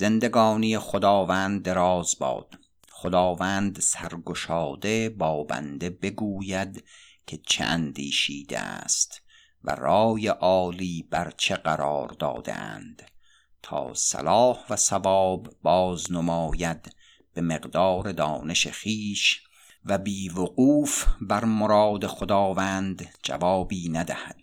زندگانی 0.00 0.78
خداوند 0.78 1.62
دراز 1.62 2.16
باد. 2.18 2.58
خداوند 2.90 3.80
سرگشاده 3.80 5.08
با 5.08 5.44
بنده 5.44 5.90
بگوید 5.90 6.84
که 7.26 7.40
چه 7.46 7.64
اندیشیده 7.64 8.60
است 8.60 9.22
و 9.64 9.74
رای 9.74 10.28
عالی 10.28 11.08
بر 11.10 11.32
چه 11.36 11.56
قرار 11.56 12.08
داده 12.08 12.54
اند 12.54 13.02
تا 13.62 13.94
صلاح 13.94 14.58
و 14.70 14.76
ثواب 14.76 15.48
باز 15.62 16.12
نماید 16.12 16.96
به 17.34 17.40
مقدار 17.40 18.12
دانش 18.12 18.66
خیش 18.66 19.42
و 19.84 19.98
بی 19.98 20.28
وقوف 20.28 21.06
بر 21.20 21.44
مراد 21.44 22.06
خداوند 22.06 23.08
جوابی 23.22 23.88
ندهد. 23.88 24.36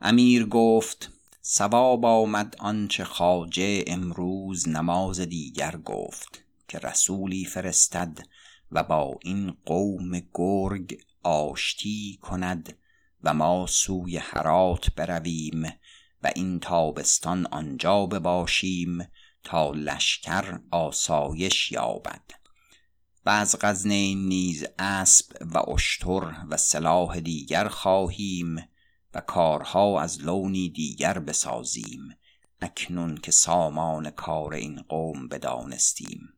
امیر 0.00 0.46
گفت 0.46 1.15
سواب 1.48 2.04
آمد 2.04 2.56
آنچه 2.58 3.04
خواجه 3.04 3.84
امروز 3.86 4.68
نماز 4.68 5.20
دیگر 5.20 5.76
گفت 5.76 6.44
که 6.68 6.78
رسولی 6.78 7.44
فرستد 7.44 8.18
و 8.72 8.82
با 8.82 9.18
این 9.22 9.56
قوم 9.64 10.20
گرگ 10.34 11.00
آشتی 11.22 12.18
کند 12.22 12.78
و 13.22 13.34
ما 13.34 13.66
سوی 13.66 14.16
هرات 14.16 14.94
برویم 14.94 15.64
و 16.22 16.30
این 16.36 16.60
تابستان 16.60 17.46
آنجا 17.46 18.06
بباشیم 18.06 19.08
تا 19.44 19.70
لشکر 19.70 20.60
آسایش 20.70 21.72
یابد. 21.72 22.30
و 23.26 23.30
از 23.30 23.56
غزنین 23.60 24.28
نیز 24.28 24.64
اسب 24.78 25.26
و 25.54 25.70
اشتر 25.70 26.34
و 26.50 26.56
سلاح 26.56 27.20
دیگر 27.20 27.68
خواهیم 27.68 28.56
و 29.14 29.20
کارها 29.20 30.00
از 30.00 30.22
لونی 30.22 30.68
دیگر 30.68 31.18
بسازیم 31.18 32.16
اکنون 32.60 33.16
که 33.16 33.30
سامان 33.30 34.10
کار 34.10 34.54
این 34.54 34.82
قوم 34.82 35.28
بدانستیم. 35.28 36.28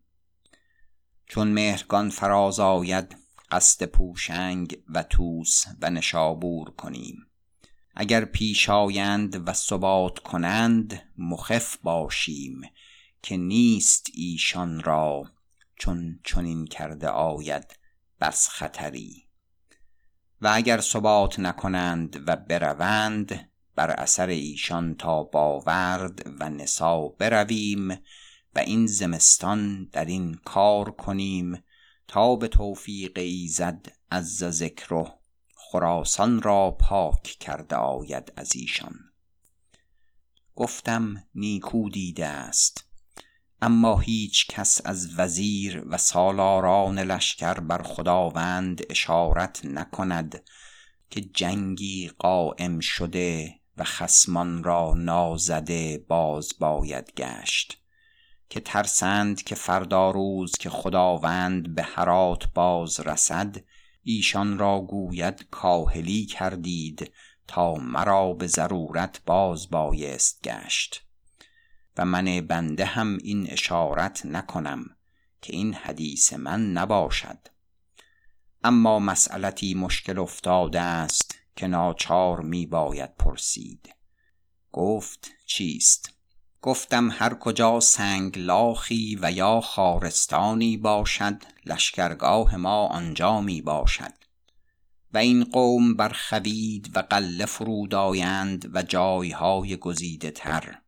چون 1.27 1.49
مهرگان 1.49 2.11
فراز 2.11 2.61
آید 2.61 3.17
قصد 3.51 3.87
پوشنگ 3.87 4.83
و 4.89 5.03
توس 5.03 5.65
و 5.81 5.91
نشابور 5.91 6.71
کنیم. 6.71 7.27
اگر 7.95 8.25
پیش 8.25 8.71
آیند 8.71 9.49
و 9.49 9.53
ثبات 9.53 10.19
کنند 10.19 11.03
مخف 11.19 11.77
باشیم 11.77 12.61
که 13.23 13.37
نیست 13.37 14.07
ایشان 14.15 14.83
را 14.83 15.25
چون 15.77 16.21
چنین 16.25 16.67
کرده 16.67 17.09
آید 17.09 17.79
بس 18.21 18.49
خطری. 18.49 19.28
و 20.41 20.51
اگر 20.55 20.81
ثبات 20.81 21.41
نکنند 21.41 22.25
و 22.27 22.37
بروند 22.37 23.51
بر 23.75 23.91
اثر 23.91 24.27
ایشان 24.27 24.95
تا 24.95 25.23
باورد 25.23 26.23
و 26.41 26.51
نسا 26.51 27.09
برویم 27.09 27.91
و 28.55 28.59
این 28.59 28.87
زمستان 28.87 29.85
در 29.85 30.05
این 30.05 30.35
کار 30.35 30.91
کنیم 30.91 31.63
تا 32.09 32.37
به 32.37 32.49
توفیق 32.49 33.19
ایزد 33.19 33.87
عز 34.11 34.45
ذکره 34.45 35.15
خراسان 35.55 36.43
را 36.43 36.71
پاک 36.71 37.23
کرده 37.23 37.77
آید 37.77 38.33
از 38.37 38.57
ایشان. 38.57 38.95
گفتم 40.55 41.25
نیکو 41.35 41.91
دیده 41.91 42.27
است. 42.27 42.88
اما 43.63 43.99
هیچ 43.99 44.47
کس 44.47 44.81
از 44.85 45.19
وزیر 45.19 45.83
و 45.87 45.99
سالاران 45.99 46.99
لشکر 46.99 47.55
بر 47.55 47.83
خداوند 47.83 48.83
اشارت 48.91 49.65
نکند 49.65 50.43
که 51.11 51.21
جنگی 51.21 52.11
قائم 52.19 52.81
شده 52.81 53.55
و 53.77 53.85
خسمان 53.85 54.65
را 54.65 54.95
نازده 54.97 56.05
باز 56.09 56.53
باید 56.59 57.13
گشت 57.17 57.83
که 58.51 58.61
ترسند 58.61 59.43
که 59.43 59.55
فردا 59.55 60.11
روز 60.11 60.53
که 60.53 60.71
خداوند 60.71 61.75
به 61.75 61.83
هرات 61.83 62.45
باز 62.55 63.01
رسد 63.01 63.57
ایشان 64.03 64.59
را 64.59 64.81
گوید 64.81 65.47
کاهلی 65.51 66.27
کردید 66.27 67.13
تا 67.47 67.75
مرا 67.75 68.33
به 68.33 68.47
ضرورت 68.47 69.21
باز 69.27 69.71
بایست 69.71 70.43
گشت. 70.43 71.08
و 71.99 72.05
من 72.05 72.41
بنده 72.41 72.85
هم 72.85 73.19
این 73.23 73.51
اشارت 73.51 74.27
نکنم 74.27 74.85
که 75.43 75.57
این 75.57 75.75
حدیث 75.75 76.33
من 76.33 76.73
نباشد. 76.73 77.39
اما 78.65 78.99
مسئلتی 78.99 79.75
مشکل 79.75 80.19
افتاده 80.19 80.81
است 80.81 81.35
که 81.57 81.67
ناچار 81.67 82.41
می 82.41 82.67
باید 82.67 83.17
پرسید. 83.17 83.95
گفت 84.73 85.31
چیست؟ 85.47 86.15
گفتم 86.63 87.11
هر 87.13 87.35
کجا 87.35 87.81
سنگ 87.81 88.39
لاخی 88.39 89.19
و 89.23 89.33
یا 89.33 89.61
خارستانی 89.61 90.77
باشد 90.77 91.43
لشکرگاه 91.67 92.57
ما 92.57 92.87
آنجا 92.87 93.41
می 93.41 93.63
باشد. 93.63 94.13
و 95.15 95.19
این 95.19 95.45
قوم 95.45 95.95
بر 95.95 96.17
خوید 96.29 96.91
و 96.97 96.99
قله 96.99 97.47
فرود 97.47 97.95
آیند 97.95 98.71
و 98.75 98.83
جایهای 98.83 99.77
گزیده 99.77 100.31
تر 100.31 100.79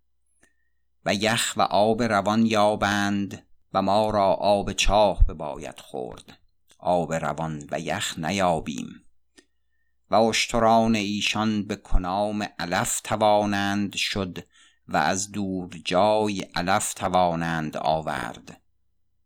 و 1.05 1.15
یخ 1.15 1.55
و 1.57 1.63
آب 1.63 2.03
روان 2.03 2.47
یابند 2.47 3.47
و 3.73 3.83
ما 3.83 4.11
را 4.11 4.27
آب 4.35 4.73
چاه 4.73 5.27
بباید 5.27 5.81
خورد. 5.81 6.39
آب 6.79 7.13
روان 7.13 7.69
و 7.71 7.81
یخ 7.81 8.19
نیابیم. 8.19 9.05
و 10.11 10.15
اشتران 10.15 10.95
ایشان 10.95 11.67
به 11.67 11.77
کنام 11.77 12.49
علف 12.59 13.01
توانند 13.01 13.97
شد 13.97 14.39
و 14.89 14.97
از 14.97 15.33
دور 15.33 15.71
جای 15.85 16.41
علف 16.41 16.95
توانند 16.95 17.77
آورد. 17.77 18.61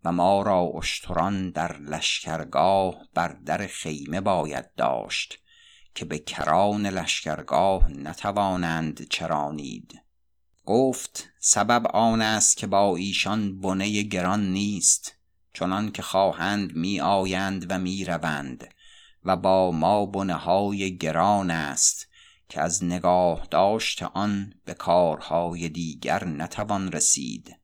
و 0.05 0.13
ما 0.13 0.43
را 0.43 0.73
اشتران 0.77 1.51
در 1.51 1.79
لشکرگاه 1.79 2.95
بر 3.15 3.29
در 3.29 3.67
خیمه 3.67 4.21
باید 4.21 4.75
داشت 4.75 5.39
که 5.95 6.05
به 6.05 6.19
کران 6.19 6.87
لشکرگاه 6.87 7.91
نتوانند 7.91 9.09
چرانید. 9.09 10.04
گفت 10.65 11.29
سبب 11.39 11.87
آن 11.87 12.23
است 12.23 12.57
که 12.57 12.67
با 12.67 12.97
ایشان 12.97 13.61
بنه 13.61 14.03
گران 14.03 14.53
نیست 14.53 15.13
چنان 15.53 15.93
که 15.93 16.03
خواهند 16.03 16.77
می 16.77 17.01
آیند 17.01 17.67
و 17.69 17.79
می 17.79 18.05
روند 18.05 18.75
و 19.25 19.37
با 19.37 19.71
ما 19.71 20.07
بنه 20.07 20.35
های 20.35 20.97
گران 20.97 21.51
است 21.51 22.09
که 22.49 22.61
از 22.61 22.85
نگاه 22.85 23.47
داشت 23.51 24.03
آن 24.03 24.55
به 24.65 24.75
کارهای 24.75 25.69
دیگر 25.69 26.25
نتوان 26.25 26.93
رسید. 26.93 27.57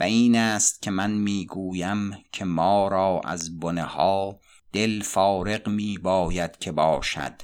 و 0.00 0.02
این 0.02 0.36
است 0.36 0.82
که 0.82 0.90
من 0.90 1.10
می‌گویم 1.10 2.24
که 2.32 2.44
ما 2.44 2.88
را 2.88 3.20
از 3.24 3.58
بنه 3.60 3.84
ها 3.84 4.40
دل 4.72 5.02
فارغ 5.02 5.68
می 5.68 5.98
باید 5.98 6.58
که 6.58 6.72
باشد 6.72 7.42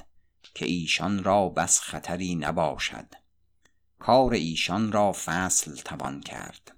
که 0.54 0.66
ایشان 0.66 1.24
را 1.24 1.48
بس 1.48 1.80
خطری 1.80 2.34
نباشد. 2.34 3.23
کار 3.98 4.32
ایشان 4.32 4.92
را 4.92 5.12
فصل 5.12 5.74
توان 5.76 6.20
کرد. 6.20 6.76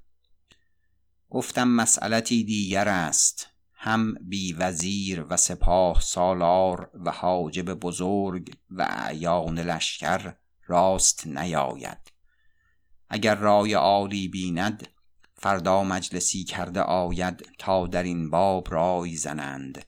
گفتم 1.31 1.69
مسئلتی 1.69 2.45
دیگر 2.45 2.89
است. 2.89 3.47
هم 3.79 4.15
بی 4.15 4.53
وزیر 4.53 5.25
و 5.29 5.37
سپاه 5.37 6.01
سالار 6.01 6.91
و 6.95 7.11
حاجب 7.11 7.75
بزرگ 7.75 8.57
و 8.71 8.87
اعیان 8.89 9.59
لشکر 9.59 10.35
راست 10.67 11.27
نیاید. 11.27 12.13
اگر 13.09 13.35
رای 13.35 13.75
عالی 13.75 14.29
بیند 14.29 14.89
فردا 15.35 15.85
مجلسی 15.85 16.45
کرده 16.45 16.81
آید 16.81 17.49
تا 17.59 17.87
در 17.87 18.03
این 18.03 18.31
باب 18.31 18.75
رای 18.75 19.17
زنند 19.17 19.85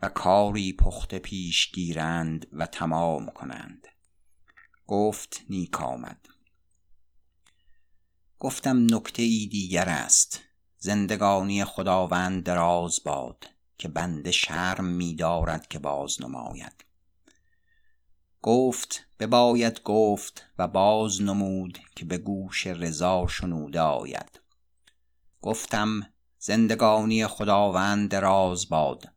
و 0.00 0.08
کاری 0.08 0.72
پخته 0.72 1.18
پیش 1.18 1.72
گیرند 1.72 2.46
و 2.52 2.66
تمام 2.66 3.26
کنند. 3.26 3.88
گفت 4.86 5.44
نیک 5.50 5.80
آمد. 5.80 6.31
گفتم 8.42 8.86
نکته 8.94 9.22
ای 9.22 9.46
دیگر 9.46 9.88
است. 9.88 10.40
زندگانی 10.78 11.64
خداوند 11.64 12.44
دراز 12.44 13.00
باد 13.04 13.46
که 13.78 13.88
بنده 13.88 14.30
شرم 14.30 14.84
می 14.84 15.14
دارد 15.14 15.68
که 15.68 15.78
باز 15.78 16.22
نماید 16.22 16.84
گفت 18.42 19.06
بباید 19.20 19.82
گفت 19.82 20.46
و 20.58 20.68
باز 20.68 21.22
نمود 21.22 21.78
که 21.96 22.04
به 22.04 22.18
گوش 22.18 22.66
رضا 22.66 23.26
شنوده 23.26 23.80
آید. 23.80 24.40
گفتم 25.40 26.00
زندگانی 26.38 27.26
خداوند 27.26 28.10
دراز 28.10 28.68
باد. 28.68 29.12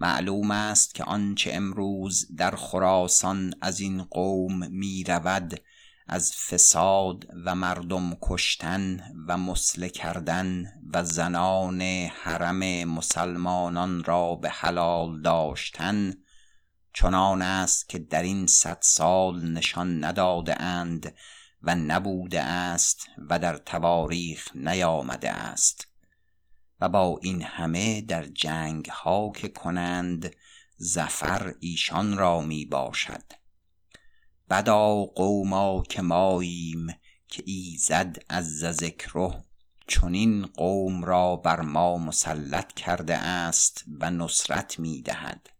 معلوم 0.00 0.50
است 0.50 0.94
که 0.94 1.04
آنچه 1.04 1.50
امروز 1.52 2.36
در 2.36 2.56
خراسان 2.56 3.54
از 3.60 3.80
این 3.80 4.02
قوم 4.02 4.70
می 4.70 5.04
رود 5.04 5.60
از 6.08 6.32
فساد 6.32 7.26
و 7.44 7.54
مردم 7.54 8.16
کشتن 8.22 9.00
و 9.28 9.38
مسله 9.38 9.88
کردن 9.88 10.72
و 10.92 11.04
زنان 11.04 11.82
حرم 12.22 12.84
مسلمانان 12.84 14.04
را 14.04 14.34
به 14.34 14.50
حلال 14.50 15.22
داشتن 15.22 16.14
چنان 16.92 17.42
است 17.42 17.88
که 17.88 17.98
در 17.98 18.22
این 18.22 18.46
صد 18.46 18.78
سال 18.80 19.52
نشان 19.52 20.04
نداده 20.04 20.62
اند 20.62 21.14
و 21.62 21.74
نبوده 21.74 22.42
است 22.42 23.06
و 23.28 23.38
در 23.38 23.56
تواریخ 23.56 24.48
نیامده 24.54 25.30
است 25.30 25.88
و 26.80 26.88
با 26.88 27.18
این 27.22 27.42
همه 27.42 28.00
در 28.00 28.26
جنگ 28.26 28.86
ها 28.86 29.32
که 29.36 29.48
کنند 29.48 30.36
زفر 30.76 31.54
ایشان 31.60 32.18
را 32.18 32.40
می 32.40 32.64
باشد 32.64 33.35
بدا 34.50 35.04
قوما 35.04 35.82
که 35.82 36.02
ماییم 36.02 36.86
که 37.28 37.42
ایزد 37.46 38.16
از 38.28 38.58
ذکره 38.58 39.44
چنین 39.86 40.46
قوم 40.46 41.04
را 41.04 41.36
بر 41.36 41.60
ما 41.60 41.98
مسلط 41.98 42.72
کرده 42.72 43.16
است 43.16 43.84
و 44.00 44.10
نصرت 44.10 44.78
می 44.78 45.02
دهد 45.02 45.50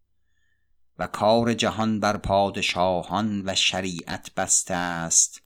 و 0.99 1.07
کار 1.07 1.55
جهان 1.55 2.01
بر 2.01 2.17
پادشاهان 2.17 3.43
و 3.47 3.55
شریعت 3.55 4.35
بسته 4.35 4.75
است 4.75 5.43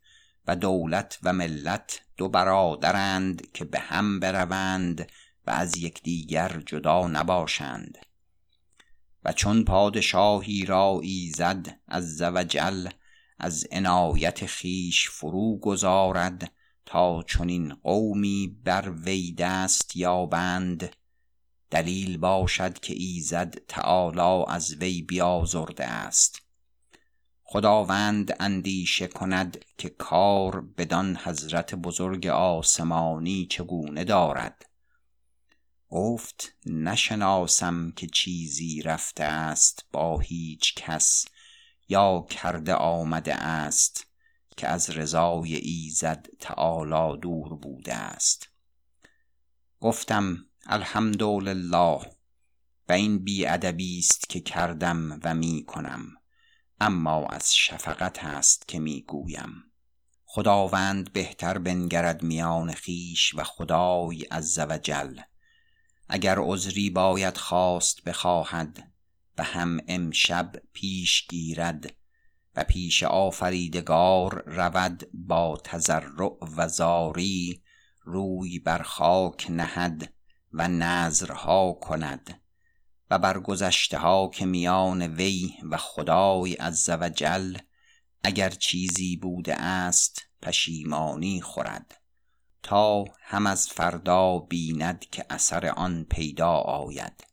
و 0.47 0.57
دولت 0.57 1.19
و 1.23 1.33
ملت 1.33 2.01
دو 2.17 2.29
برادرند 2.29 3.53
که 3.53 3.65
به 3.65 3.79
هم 3.79 4.21
بروند 4.21 5.09
و 5.47 5.51
از 5.51 5.77
یکدیگر 5.77 6.63
جدا 6.67 7.09
نباشند. 7.09 7.99
و 9.25 9.33
چون 9.33 9.65
پادشاهی 9.65 10.65
را 10.65 11.01
ایزد 11.03 11.79
از 11.89 12.23
وجل 12.23 12.89
از 13.41 13.67
عنایت 13.71 14.47
خیش 14.47 15.09
فرو 15.09 15.59
گذارد 15.59 16.53
تا 16.87 17.23
چنین 17.23 17.75
قومی 17.75 18.57
بر 18.65 18.91
وی 18.91 19.33
دست 19.33 19.97
یابند. 19.97 20.97
دلیل 21.71 22.19
باشد 22.19 22.79
که 22.79 22.95
ایزد 22.97 23.55
تعالی 23.69 24.45
از 24.49 24.75
وی 24.75 25.03
بیازرده 25.03 25.85
است. 25.85 26.43
خداوند 27.43 28.37
اندیشه 28.41 29.07
کند 29.07 29.65
که 29.79 29.89
کار 29.89 30.61
بدان 30.61 31.19
حضرت 31.25 31.75
بزرگ 31.75 32.27
آسمانی 32.27 33.47
چگونه 33.47 34.05
دارد. 34.05 34.71
گفت 35.89 36.55
نشناسم 36.67 37.93
که 37.97 38.07
چیزی 38.07 38.83
رفته 38.83 39.25
است 39.25 39.85
با 39.93 40.19
هیچ 40.19 40.75
کس 40.75 41.25
یا 41.91 42.27
کرده 42.31 42.75
آمده 42.75 43.35
است 43.35 44.07
که 44.57 44.69
از 44.69 44.91
رضای 44.91 45.55
ایزد 45.55 46.27
تعالی 46.41 47.21
دور 47.21 47.55
بوده 47.55 47.95
است. 47.95 48.49
گفتم 49.81 50.39
الحمدلله 50.67 52.01
و 52.89 52.93
این 52.93 53.19
بیادبی 53.25 53.99
است 53.99 54.29
که 54.29 54.41
کردم 54.41 55.21
و 55.25 55.35
می 55.35 55.65
کنم 55.67 56.07
اما 56.81 57.27
از 57.27 57.55
شفقت 57.55 58.25
است 58.25 58.69
که 58.69 58.79
می 58.79 59.03
گویم 59.03 59.65
خداوند 60.25 61.13
بهتر 61.13 61.59
بنگرد 61.59 62.23
میان 62.23 62.73
خیش 62.73 63.35
و 63.35 63.45
خدای 63.45 64.23
عز 64.23 64.59
وجل 64.59 65.21
اگر 66.09 66.37
عذری 66.39 66.91
باید 66.91 67.37
خواست 67.37 68.05
بخواهد 68.05 68.90
و 69.41 69.43
هم 69.43 69.81
امشب 69.89 70.53
پیش 70.73 71.27
گیرد 71.29 71.95
و 72.57 72.65
پیش 72.65 73.03
آفریدگار 73.03 74.43
رود 74.47 75.11
با 75.15 75.61
تزرع 75.65 76.39
و 76.57 76.69
زاری 76.69 77.63
روی 78.03 78.59
بر 78.59 78.83
خاک 78.83 79.47
نهد 79.51 80.13
و 80.53 80.69
نظرها 80.69 81.73
کند 81.73 82.41
و 83.11 83.19
بر 83.19 83.41
گذشته 83.41 83.99
ها 83.99 84.31
که 84.35 84.47
میان 84.47 85.03
وی 85.03 85.55
و 85.71 85.77
خدای 85.77 86.55
عز 86.55 86.91
وجل 86.91 87.57
اگر 88.25 88.51
چیزی 88.51 89.17
بوده 89.17 89.55
است 89.55 90.23
پشیمانی 90.43 91.41
خورد 91.41 92.01
تا 92.63 93.05
هم 93.23 93.47
از 93.47 93.69
فردا 93.69 94.39
بیند 94.39 95.05
که 95.11 95.27
اثر 95.31 95.67
آن 95.67 96.05
پیدا 96.05 96.53
آید. 96.53 97.30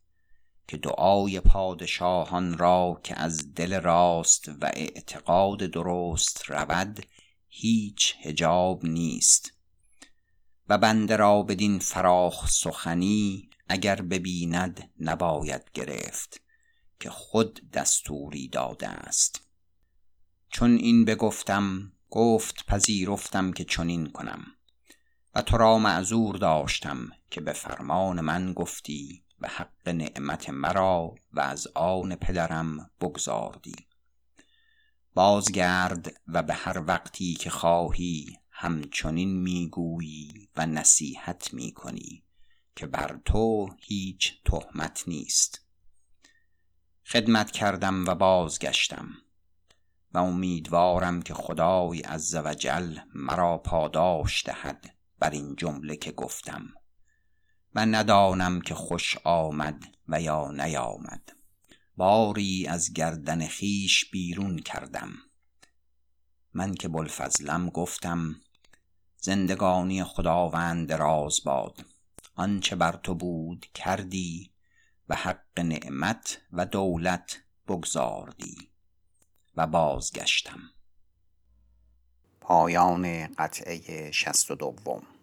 که 0.68 0.78
دعای 0.78 1.40
پادشاهان 1.40 2.58
را 2.58 3.02
که 3.04 3.20
از 3.20 3.54
دل 3.54 3.82
راست 3.82 4.50
و 4.50 4.72
اعتقاد 4.74 5.60
درست 5.60 6.52
رود 6.52 7.06
هیچ 7.48 8.16
هجاب 8.22 8.86
نیست. 8.86 9.54
و 10.70 10.78
بنده 10.78 11.16
را 11.16 11.44
بدین 11.44 11.80
فراخ 11.80 12.50
سخنی 12.50 13.50
اگر 13.70 14.02
ببیند 14.02 14.92
نباید 15.00 15.62
گرفت 15.74 16.42
که 17.00 17.10
خود 17.10 17.72
دستوری 17.74 18.48
داده 18.48 18.88
است. 18.88 19.42
چون 20.50 20.76
این 20.76 21.06
بگفتم 21.06 21.92
گفت 22.10 22.66
پذیرفتم 22.66 23.52
که 23.52 23.64
چنین 23.64 24.08
کنم. 24.10 24.46
و 25.36 25.42
تو 25.42 25.58
را 25.58 25.78
معذور 25.78 26.36
داشتم 26.36 27.10
که 27.30 27.42
به 27.42 27.54
فرمان 27.54 28.22
من 28.22 28.54
گفتی 28.54 29.24
و 29.40 29.48
حق 29.48 29.90
نعمت 29.90 30.50
مرا 30.50 31.16
و 31.34 31.40
از 31.40 31.68
آن 31.76 32.16
پدرم 32.16 32.92
بگذاردی 33.02 33.76
بازگرد 35.14 36.22
و 36.28 36.44
به 36.44 36.54
هر 36.54 36.84
وقتی 36.88 37.34
که 37.34 37.50
خواهی 37.50 38.38
همچنین 38.52 39.42
می‌گویی 39.42 40.50
و 40.56 40.66
نصیحت 40.66 41.54
می‌کنی 41.54 42.24
که 42.76 42.88
بر 42.88 43.20
تو 43.26 43.70
هیچ 43.80 44.42
تهمت 44.46 45.04
نیست. 45.08 45.68
خدمت 47.06 47.52
کردم 47.52 48.06
و 48.06 48.16
بازگشتم 48.16 49.10
و 50.14 50.18
امیدوارم 50.18 51.22
که 51.22 51.34
خدای 51.34 52.02
عزوجل 52.02 53.00
مرا 53.16 53.58
پاداش 53.58 54.46
دهد 54.46 54.96
بر 55.20 55.30
این 55.30 55.56
جمله 55.56 55.96
که 55.96 56.12
گفتم. 56.12 56.74
و 57.78 57.86
ندانم 57.86 58.62
که 58.62 58.76
خوش 58.76 59.18
آمد 59.24 59.84
و 60.08 60.22
یا 60.22 60.52
نیامد. 60.52 61.36
باری 61.98 62.68
از 62.68 62.94
گردن 62.94 63.48
خیش 63.48 64.10
بیرون 64.12 64.60
کردم. 64.60 65.10
من 66.54 66.74
که 66.74 66.88
بلفضلم 66.88 67.70
گفتم 67.70 68.36
زندگانی 69.18 70.04
خداوند 70.04 70.94
راز 70.94 71.44
باد. 71.46 71.86
آنچه 72.36 72.76
بر 72.76 73.00
تو 73.04 73.16
بود 73.16 73.66
کردی 73.74 74.52
و 75.10 75.16
حق 75.16 75.60
نعمت 75.60 76.42
و 76.54 76.66
دولت 76.66 77.38
بگذاردی 77.68 78.56
و 79.56 79.68
بازگشتم. 79.68 80.60
پایان 82.42 83.28
قطعه 83.28 84.12
شست 84.12 84.52
و 84.52 84.56
دوم. 84.56 85.17